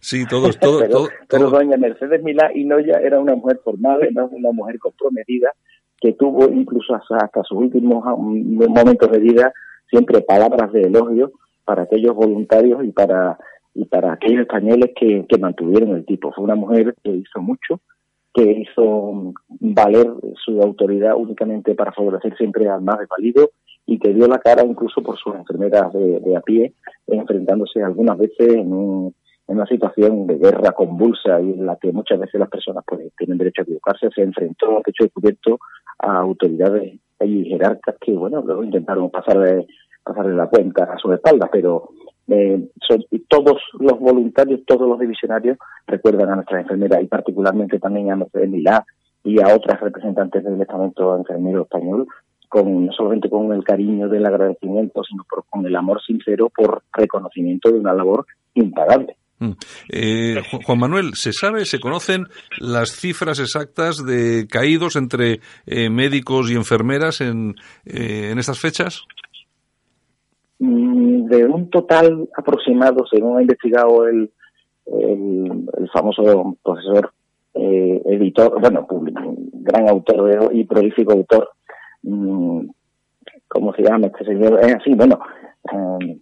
[0.00, 0.82] Sí, todos, todos.
[0.82, 5.52] pero, pero doña Mercedes Milá y Noya era una mujer formada, era una mujer comprometida,
[6.00, 9.52] que tuvo incluso hasta, sus últimos momentos de vida
[9.90, 11.32] siempre palabras de elogio
[11.66, 13.36] para aquellos voluntarios y para
[13.74, 16.32] y para aquellos españoles que, que mantuvieron el tipo.
[16.32, 17.80] Fue una mujer que hizo mucho,
[18.38, 20.06] que hizo valer
[20.44, 23.50] su autoridad únicamente para favorecer siempre al más desvalido
[23.84, 26.74] y que dio la cara incluso por sus enfermeras de, a pie,
[27.08, 29.12] enfrentándose algunas veces en,
[29.46, 33.38] una situación de guerra convulsa y en la que muchas veces las personas pues, tienen
[33.38, 35.58] derecho a equivocarse, se enfrentó a pecho descubierto
[35.98, 39.66] a autoridades y jerarcas que, bueno, luego intentaron pasarle,
[40.04, 41.88] pasarle la cuenta a su espalda, pero
[42.28, 42.68] eh,
[43.28, 48.50] todos los voluntarios, todos los divisionarios recuerdan a nuestras enfermeras y particularmente también a Mercedes
[48.50, 48.84] Milá
[49.24, 52.06] y a otras representantes del estamento enfermero español,
[52.48, 57.70] con, no solamente con el cariño del agradecimiento, sino con el amor sincero por reconocimiento
[57.70, 59.16] de una labor impagable.
[59.38, 59.52] Mm.
[59.90, 62.26] Eh, Juan Manuel, ¿se sabe, se conocen
[62.58, 67.54] las cifras exactas de caídos entre eh, médicos y enfermeras en,
[67.84, 69.04] eh, en estas fechas?
[70.60, 74.30] Mm, de un total aproximado, según ha investigado el,
[74.86, 77.12] el, famoso profesor
[77.54, 78.86] eh, editor, bueno,
[79.52, 81.50] gran autor y prolífico autor,
[82.02, 82.62] mm,
[83.46, 84.58] ¿cómo se llama este señor?
[84.60, 85.20] Es así, bueno,
[85.72, 86.18] eh,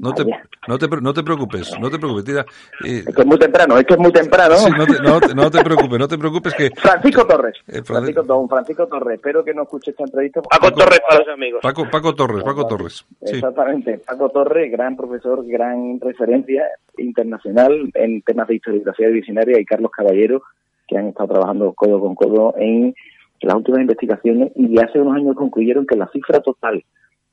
[0.00, 0.24] no te,
[0.66, 2.24] no, te, no te preocupes, no te preocupes.
[2.24, 2.46] Tira,
[2.84, 4.54] eh, es que es muy temprano, es que es muy temprano.
[4.76, 4.86] no,
[5.20, 6.70] te, no, te, preocupes, no te preocupes que...
[6.76, 10.40] Francisco Torres, eh, Francisco, don Francisco Torres, espero que no escuche esta entrevista.
[10.42, 11.60] Paco, Torres para los amigos.
[11.62, 13.04] Paco, Paco Torres, Paco Torres.
[13.20, 16.64] Exactamente, Paco Torres, gran profesor, gran referencia
[16.96, 20.42] internacional en temas de historiografía visionaria y Carlos Caballero,
[20.86, 22.94] que han estado trabajando codo con codo en
[23.40, 26.84] las últimas investigaciones y hace unos años concluyeron que la cifra total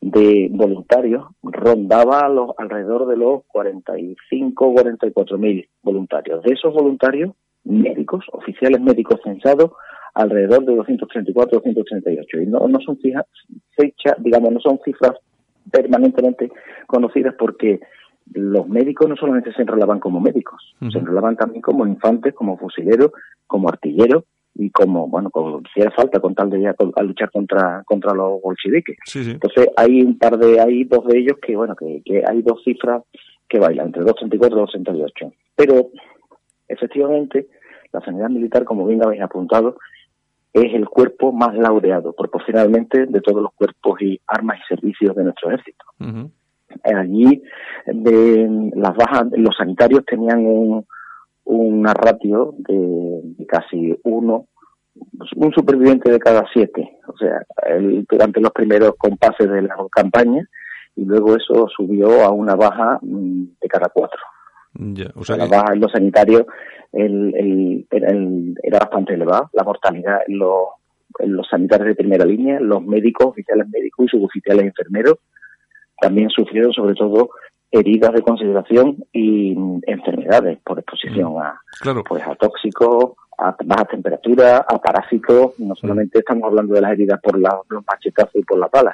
[0.05, 6.43] de voluntarios rondaba los, alrededor de los 45 44 mil voluntarios.
[6.43, 7.31] De esos voluntarios,
[7.63, 9.71] médicos, oficiales médicos censados,
[10.13, 12.39] alrededor de 234 238.
[12.39, 15.13] Y no, no son fechas, digamos, no son cifras
[15.71, 16.51] permanentemente
[16.85, 17.79] conocidas porque
[18.31, 23.11] los médicos no solamente se enrolaban como médicos, se enrolaban también como infantes, como fusileros,
[23.47, 24.25] como artilleros
[24.55, 28.13] y como, bueno, como si era falta con tal de ya a luchar contra, contra
[28.13, 28.97] los bolcheviques.
[29.13, 32.63] Entonces hay un par de, hay dos de ellos que, bueno, que, que hay dos
[32.63, 33.03] cifras
[33.49, 35.33] que bailan, entre 234 y 238.
[35.55, 35.89] Pero
[36.67, 37.47] efectivamente,
[37.91, 39.77] la sanidad militar, como bien habéis apuntado,
[40.53, 45.23] es el cuerpo más laureado proporcionalmente de todos los cuerpos y armas y servicios de
[45.25, 45.85] nuestro ejército.
[46.83, 47.43] Allí
[47.85, 50.85] de, las bajas, los sanitarios tenían un,
[51.45, 54.47] una ratio de, casi uno,
[55.35, 60.47] un superviviente de cada siete, o sea, el, durante los primeros compases de la campaña,
[60.95, 64.19] y luego eso subió a una baja mm, de cada cuatro.
[65.15, 66.45] o sea, la baja en los sanitarios
[66.93, 70.67] el, el, era bastante elevada, la mortalidad en los,
[71.19, 75.19] en los sanitarios de primera línea, los médicos, oficiales médicos y suboficiales enfermeros
[75.99, 77.29] también sufrieron sobre todo
[77.71, 79.55] heridas de consideración y
[79.87, 81.37] enfermedades por exposición mm.
[81.37, 81.61] a,
[82.07, 85.59] pues, a tóxicos, a baja temperatura, a parásitos.
[85.59, 88.93] No solamente estamos hablando de las heridas por la, los machetazos y por la pala,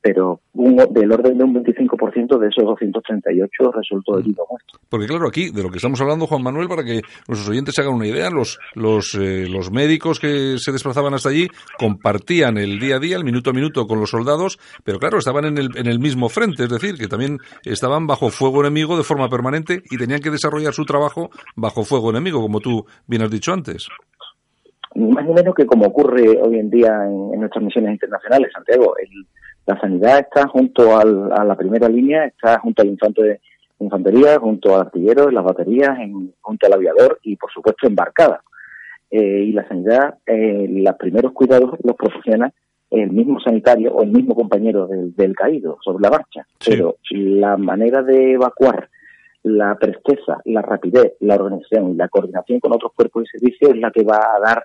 [0.00, 4.78] pero un, del orden de un 25% de esos 238 resultó herido muerto.
[4.88, 7.82] Porque claro, aquí de lo que estamos hablando, Juan Manuel, para que nuestros oyentes se
[7.82, 12.78] hagan una idea, los, los, eh, los médicos que se desplazaban hasta allí compartían el
[12.78, 15.76] día a día, el minuto a minuto con los soldados, pero claro, estaban en el,
[15.76, 19.82] en el mismo frente, es decir, que también estaban bajo fuego enemigo de forma permanente
[19.90, 23.77] y tenían que desarrollar su trabajo bajo fuego enemigo, como tú bien has dicho antes
[24.94, 28.94] más o menos que como ocurre hoy en día en, nuestras misiones internacionales, Santiago.
[29.66, 33.40] la sanidad está junto a la primera línea, está junto al infante de
[33.80, 38.42] infantería, junto al artillero, en las baterías, en, junto al aviador y, por supuesto, embarcada.
[39.10, 42.52] Eh, y la sanidad, eh, los primeros cuidados los proporciona
[42.90, 46.46] el mismo sanitario o el mismo compañero del, caído sobre la marcha.
[46.64, 48.88] Pero la manera de evacuar,
[49.42, 53.76] la presteza, la rapidez, la organización y la coordinación con otros cuerpos y servicios es
[53.78, 54.64] la que va a dar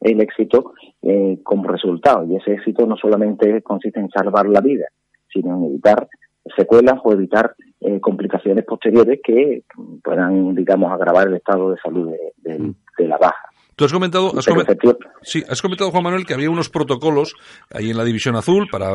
[0.00, 2.24] el éxito eh, como resultado.
[2.26, 4.86] Y ese éxito no solamente consiste en salvar la vida,
[5.32, 6.08] sino en evitar
[6.56, 9.62] secuelas o evitar eh, complicaciones posteriores que
[10.02, 12.74] puedan, digamos, agravar el estado de salud de, mm.
[12.98, 13.47] de la baja.
[13.78, 14.44] Tú has comentado, has,
[15.22, 17.36] sí, has comentado, Juan Manuel, que había unos protocolos
[17.70, 18.90] ahí en la División Azul para,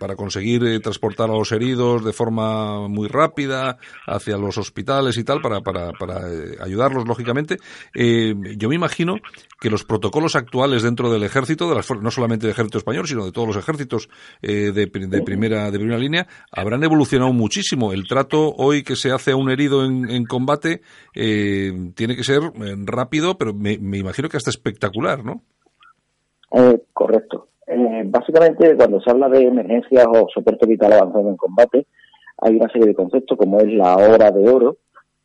[0.00, 5.22] para conseguir eh, transportar a los heridos de forma muy rápida hacia los hospitales y
[5.22, 7.58] tal, para, para, para eh, ayudarlos, lógicamente.
[7.94, 9.14] Eh, yo me imagino
[9.60, 13.26] que los protocolos actuales dentro del ejército, de las, no solamente del ejército español, sino
[13.26, 14.08] de todos los ejércitos
[14.42, 17.92] de, de, primera, de primera línea, habrán evolucionado muchísimo.
[17.92, 20.82] El trato hoy que se hace a un herido en, en combate
[21.14, 22.40] tiene que ser
[22.84, 25.42] rápido, pero me, me imagino creo que hasta espectacular, ¿no?
[26.52, 27.48] Eh, correcto.
[27.66, 31.86] Eh, básicamente, cuando se habla de emergencias o soporte vital avanzado en combate,
[32.38, 34.78] hay una serie de conceptos como es la hora de oro,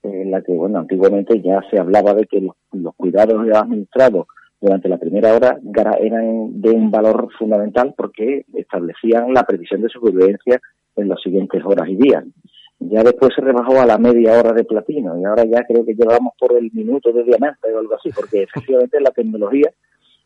[0.04, 4.28] en la que, bueno, antiguamente ya se hablaba de que los, cuidados administrados
[4.60, 5.58] durante la primera hora
[6.00, 10.60] eran de un valor fundamental porque establecían la previsión de supervivencia
[10.96, 12.26] en las siguientes horas y días.
[12.84, 15.94] Ya después se rebajó a la media hora de platino y ahora ya creo que
[15.94, 19.72] llevamos por el minuto de diamante o algo así, porque efectivamente la tecnología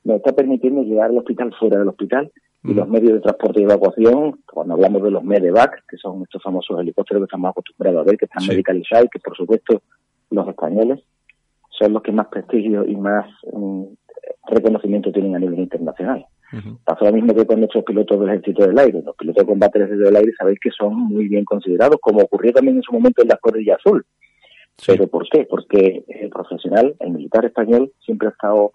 [0.06, 2.32] nos está permitiendo llegar al hospital fuera del hospital
[2.64, 6.41] y los medios de transporte y evacuación, cuando hablamos de los MEDEVAC, que son estos
[6.41, 9.84] famosos helicópteros que estamos acostumbrados a ver, que están medicalizados y que por supuesto
[10.32, 10.99] los españoles
[11.70, 13.84] son los que más prestigio y más mm,
[14.47, 16.26] reconocimiento tienen a nivel internacional.
[16.84, 19.02] Pasa lo mismo que con nuestros pilotos del ejército del aire.
[19.04, 22.22] Los pilotos de combate del ejército del aire sabéis que son muy bien considerados, como
[22.22, 24.06] ocurrió también en su momento en la Cordilla Azul.
[24.86, 25.46] ¿Pero por qué?
[25.50, 28.72] Porque el profesional, el militar español, siempre ha estado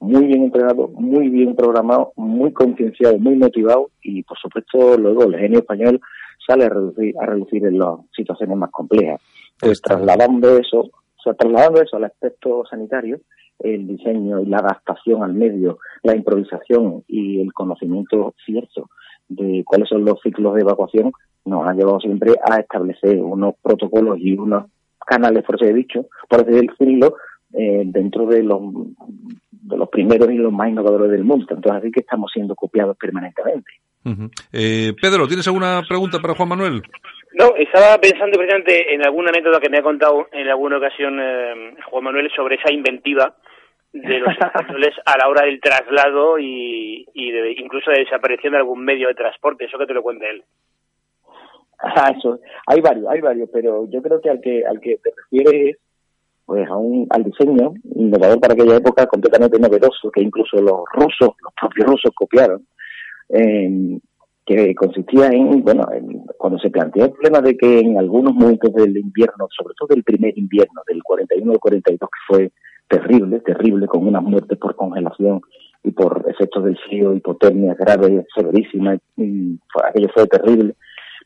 [0.00, 5.38] muy bien entrenado, muy bien programado, muy concienciado, muy motivado y, por supuesto, luego el
[5.38, 6.00] genio español
[6.46, 9.20] sale a reducir, a reducir en las situaciones más complejas.
[9.58, 13.20] Pues trasladando eso, o sea, trasladando eso al aspecto sanitario,
[13.64, 18.90] el diseño y la adaptación al medio, la improvisación y el conocimiento cierto
[19.28, 21.12] de cuáles son los ciclos de evacuación,
[21.44, 24.66] nos ha llevado siempre a establecer unos protocolos y unos
[25.06, 27.16] canales, por así dicho, por así decirlo,
[27.52, 28.60] eh, dentro de los,
[29.50, 31.46] de los primeros y los más innovadores del mundo.
[31.48, 33.70] Entonces, así que estamos siendo copiados permanentemente.
[34.52, 36.82] Eh, Pedro, ¿tienes alguna pregunta para Juan Manuel?
[37.34, 41.74] No, estaba pensando precisamente en alguna anécdota que me ha contado en alguna ocasión eh,
[41.90, 43.34] Juan Manuel sobre esa inventiva
[43.94, 48.84] de los españoles a la hora del traslado y, de, incluso de desaparición de algún
[48.84, 49.64] medio de transporte.
[49.64, 50.44] Eso que te lo cuente él.
[51.78, 52.40] Ah, eso.
[52.66, 55.76] Hay varios, hay varios, pero yo creo que al que al que te refieres
[56.46, 61.30] pues a un, al diseño innovador para aquella época completamente novedoso que incluso los rusos,
[61.42, 62.66] los propios rusos copiaron,
[63.30, 63.98] eh,
[64.44, 65.86] que consistía en, bueno,
[66.36, 70.04] cuando se planteó el problema de que en algunos momentos del invierno, sobre todo del
[70.04, 72.52] primer invierno, del 41 al 42, que fue
[72.88, 75.40] terrible, terrible, con unas muertes por congelación
[75.82, 80.74] y por efectos del frío, hipotermia grave, severísima, y aquello fue terrible,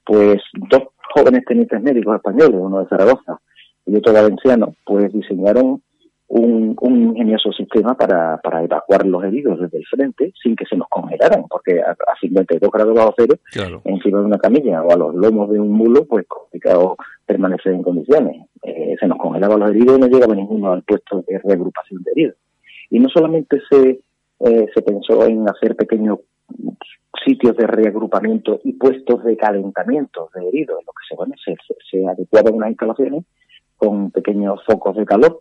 [0.05, 0.39] pues
[0.71, 3.39] dos jóvenes tenientes médicos españoles, uno de Zaragoza
[3.87, 5.83] y otro valenciano, pues diseñaron
[6.29, 6.77] un,
[7.17, 11.45] ingenioso sistema para, para evacuar los heridos desde el frente sin que se nos congelaran,
[11.49, 13.39] porque a, 52 grados bajo cero,
[13.85, 17.83] encima de una camilla o a los lomos de un mulo, pues complicado permanecer en
[17.83, 18.47] condiciones.
[18.63, 22.11] Eh, se nos congelaban los heridos y no llegaba ninguno al puesto de reagrupación de
[22.13, 22.37] heridos.
[22.91, 24.01] Y no solamente se,
[24.41, 26.19] eh, se pensó en hacer pequeños
[27.25, 31.57] sitios de reagrupamiento y puestos de calentamiento de heridos, en lo que se, bueno, se,
[31.91, 33.25] se adecuaban unas instalaciones
[33.77, 35.39] con pequeños focos de calor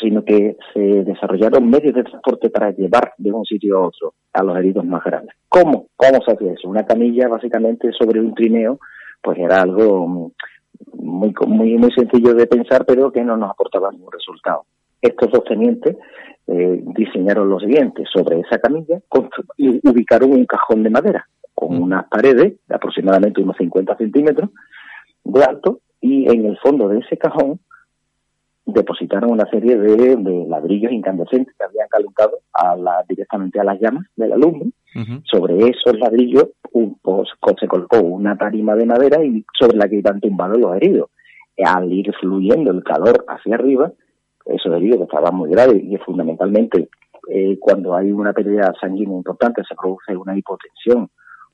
[0.00, 4.42] sino que se desarrollaron medios de transporte para llevar de un sitio a otro a
[4.42, 5.34] los heridos más grandes.
[5.48, 5.86] ¿Cómo?
[5.96, 6.68] ¿Cómo se hacía eso?
[6.68, 8.78] Una camilla básicamente sobre un trineo,
[9.22, 10.32] pues era algo
[10.92, 14.64] muy, muy, muy sencillo de pensar, pero que no nos aportaba ningún resultado.
[15.00, 15.96] Estos dos tenientes
[16.46, 19.00] eh, diseñaron lo siguiente, sobre esa camilla
[19.56, 21.82] y ubicaron un cajón de madera con mm.
[21.82, 24.50] unas paredes de aproximadamente unos 50 centímetros
[25.24, 27.58] de alto y en el fondo de ese cajón
[28.66, 34.06] depositaron una serie de, ladrillos incandescentes que habían calentado a la, directamente a las llamas
[34.16, 34.66] del alumno.
[35.24, 36.48] Sobre esos ladrillos
[37.02, 37.28] pues,
[37.60, 41.10] se colocó una tarima de madera y sobre la que iban tumbados los heridos.
[41.62, 43.92] Al ir fluyendo el calor hacia arriba,
[44.46, 46.88] esos heridos que estaban muy graves y fundamentalmente
[47.28, 51.10] eh, cuando hay una pérdida sanguínea importante se produce una hipotensión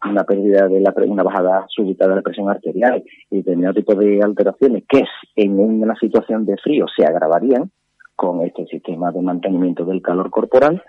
[0.09, 4.21] una pérdida de la, una bajada súbita de la presión arterial y determinado tipo de
[4.23, 5.05] alteraciones que
[5.37, 7.71] en una situación de frío se agravarían
[8.17, 10.83] con este sistema de mantenimiento del calor corporal,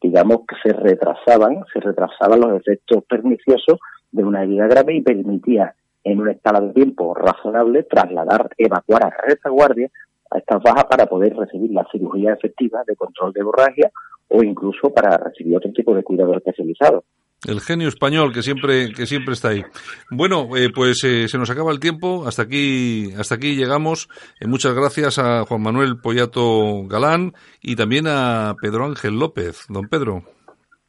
[0.00, 3.78] digamos que se retrasaban, se retrasaban los efectos perniciosos
[4.12, 5.74] de una herida grave y permitía
[6.04, 9.90] en una escala de tiempo razonable trasladar, evacuar a retaguardia
[10.30, 13.90] a estas bajas para poder recibir la cirugía efectiva de control de hemorragia
[14.28, 17.04] o incluso para recibir otro tipo de cuidado especializado.
[17.48, 19.64] El genio español que siempre que siempre está ahí.
[20.10, 22.26] Bueno, eh, pues eh, se nos acaba el tiempo.
[22.26, 24.08] Hasta aquí hasta aquí llegamos.
[24.40, 29.64] Eh, muchas gracias a Juan Manuel Pollato Galán y también a Pedro Ángel López.
[29.68, 30.22] Don Pedro.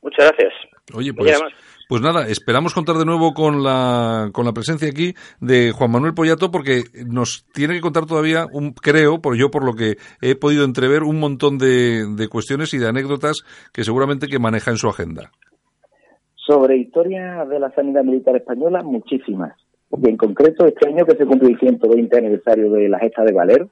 [0.01, 0.53] Muchas gracias.
[0.93, 1.39] Oye, pues,
[1.87, 6.13] pues nada, esperamos contar de nuevo con la con la presencia aquí de Juan Manuel
[6.13, 10.35] Pollato porque nos tiene que contar todavía un creo, por yo por lo que he
[10.35, 14.77] podido entrever un montón de, de cuestiones y de anécdotas que seguramente que maneja en
[14.77, 15.31] su agenda.
[16.51, 19.53] Sobre historia de la sanidad militar española, muchísimas.
[19.89, 23.31] Y en concreto, este año que se cumple el 120 aniversario de la gesta de
[23.31, 23.67] Valer,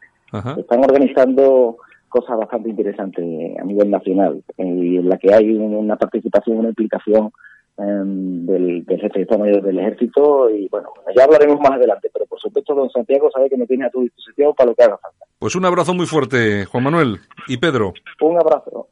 [0.57, 1.75] están organizando
[2.07, 3.25] cosas bastante interesantes
[3.59, 7.33] a nivel nacional, y en la que hay una participación, una implicación
[7.79, 12.27] em, del, jefe de Estado Mayor del Ejército, y bueno, ya hablaremos más adelante, pero
[12.27, 14.97] por supuesto don Santiago sabe que me tiene a tu disposición para lo que haga
[14.99, 15.25] falta.
[15.37, 17.17] Pues un abrazo muy fuerte, Juan Manuel
[17.49, 17.91] y Pedro.
[18.21, 18.87] Un abrazo.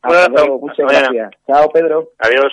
[0.60, 1.32] Muchas gracias.
[1.48, 2.10] Chao, Pedro.
[2.20, 2.52] Adiós.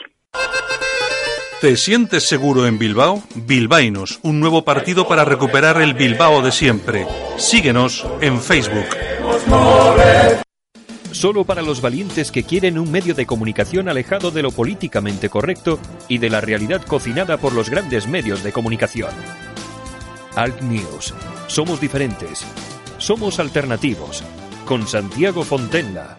[1.64, 3.22] ¿Te sientes seguro en Bilbao?
[3.34, 7.06] Bilbainos, un nuevo partido para recuperar el Bilbao de siempre.
[7.38, 8.84] Síguenos en Facebook.
[11.10, 15.80] Solo para los valientes que quieren un medio de comunicación alejado de lo políticamente correcto
[16.06, 19.14] y de la realidad cocinada por los grandes medios de comunicación.
[20.36, 21.14] Alt News.
[21.46, 22.44] Somos diferentes.
[22.98, 24.22] Somos alternativos.
[24.66, 26.18] Con Santiago Fontenla.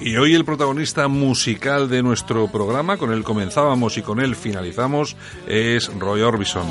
[0.00, 5.16] Y hoy el protagonista musical de nuestro programa, con él comenzábamos y con él finalizamos,
[5.48, 6.66] es Roy Orbison.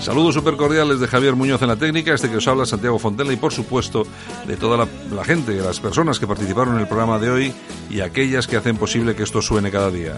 [0.00, 3.34] Saludos super cordiales de Javier Muñoz en la técnica, este que os habla Santiago Fontela
[3.34, 4.06] y por supuesto
[4.46, 7.52] de toda la, la gente, de las personas que participaron en el programa de hoy
[7.90, 10.16] y aquellas que hacen posible que esto suene cada día.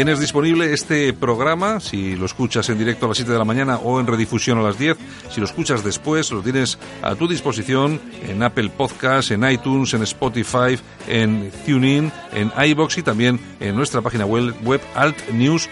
[0.00, 3.76] Tienes disponible este programa, si lo escuchas en directo a las 7 de la mañana
[3.76, 4.96] o en redifusión a las 10.
[5.30, 10.02] Si lo escuchas después, lo tienes a tu disposición en Apple Podcasts, en iTunes, en
[10.04, 15.68] Spotify, en TuneIn, en iBox y también en nuestra página web, web altnews.es.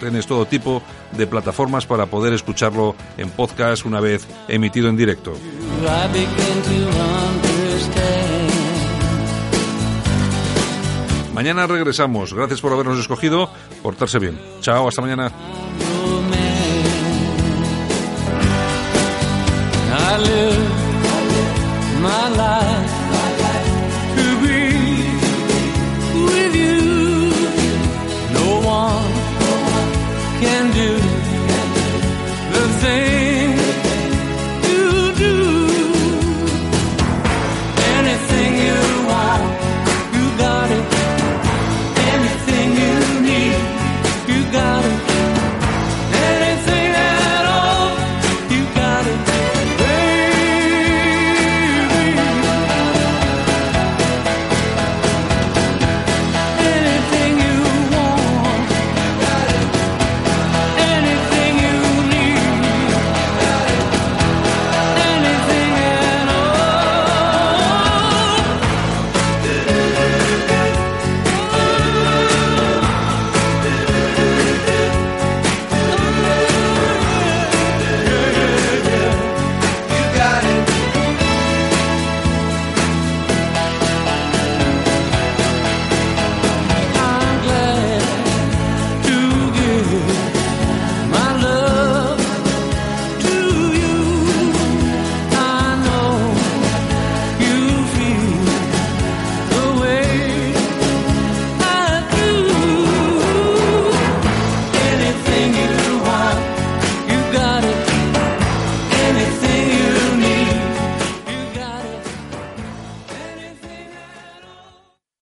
[0.00, 0.82] Tienes todo tipo
[1.16, 5.34] de plataformas para poder escucharlo en podcast una vez emitido en directo.
[11.34, 12.34] Mañana regresamos.
[12.34, 13.50] Gracias por habernos escogido.
[13.82, 14.38] Portarse bien.
[14.60, 15.32] Chao, hasta mañana.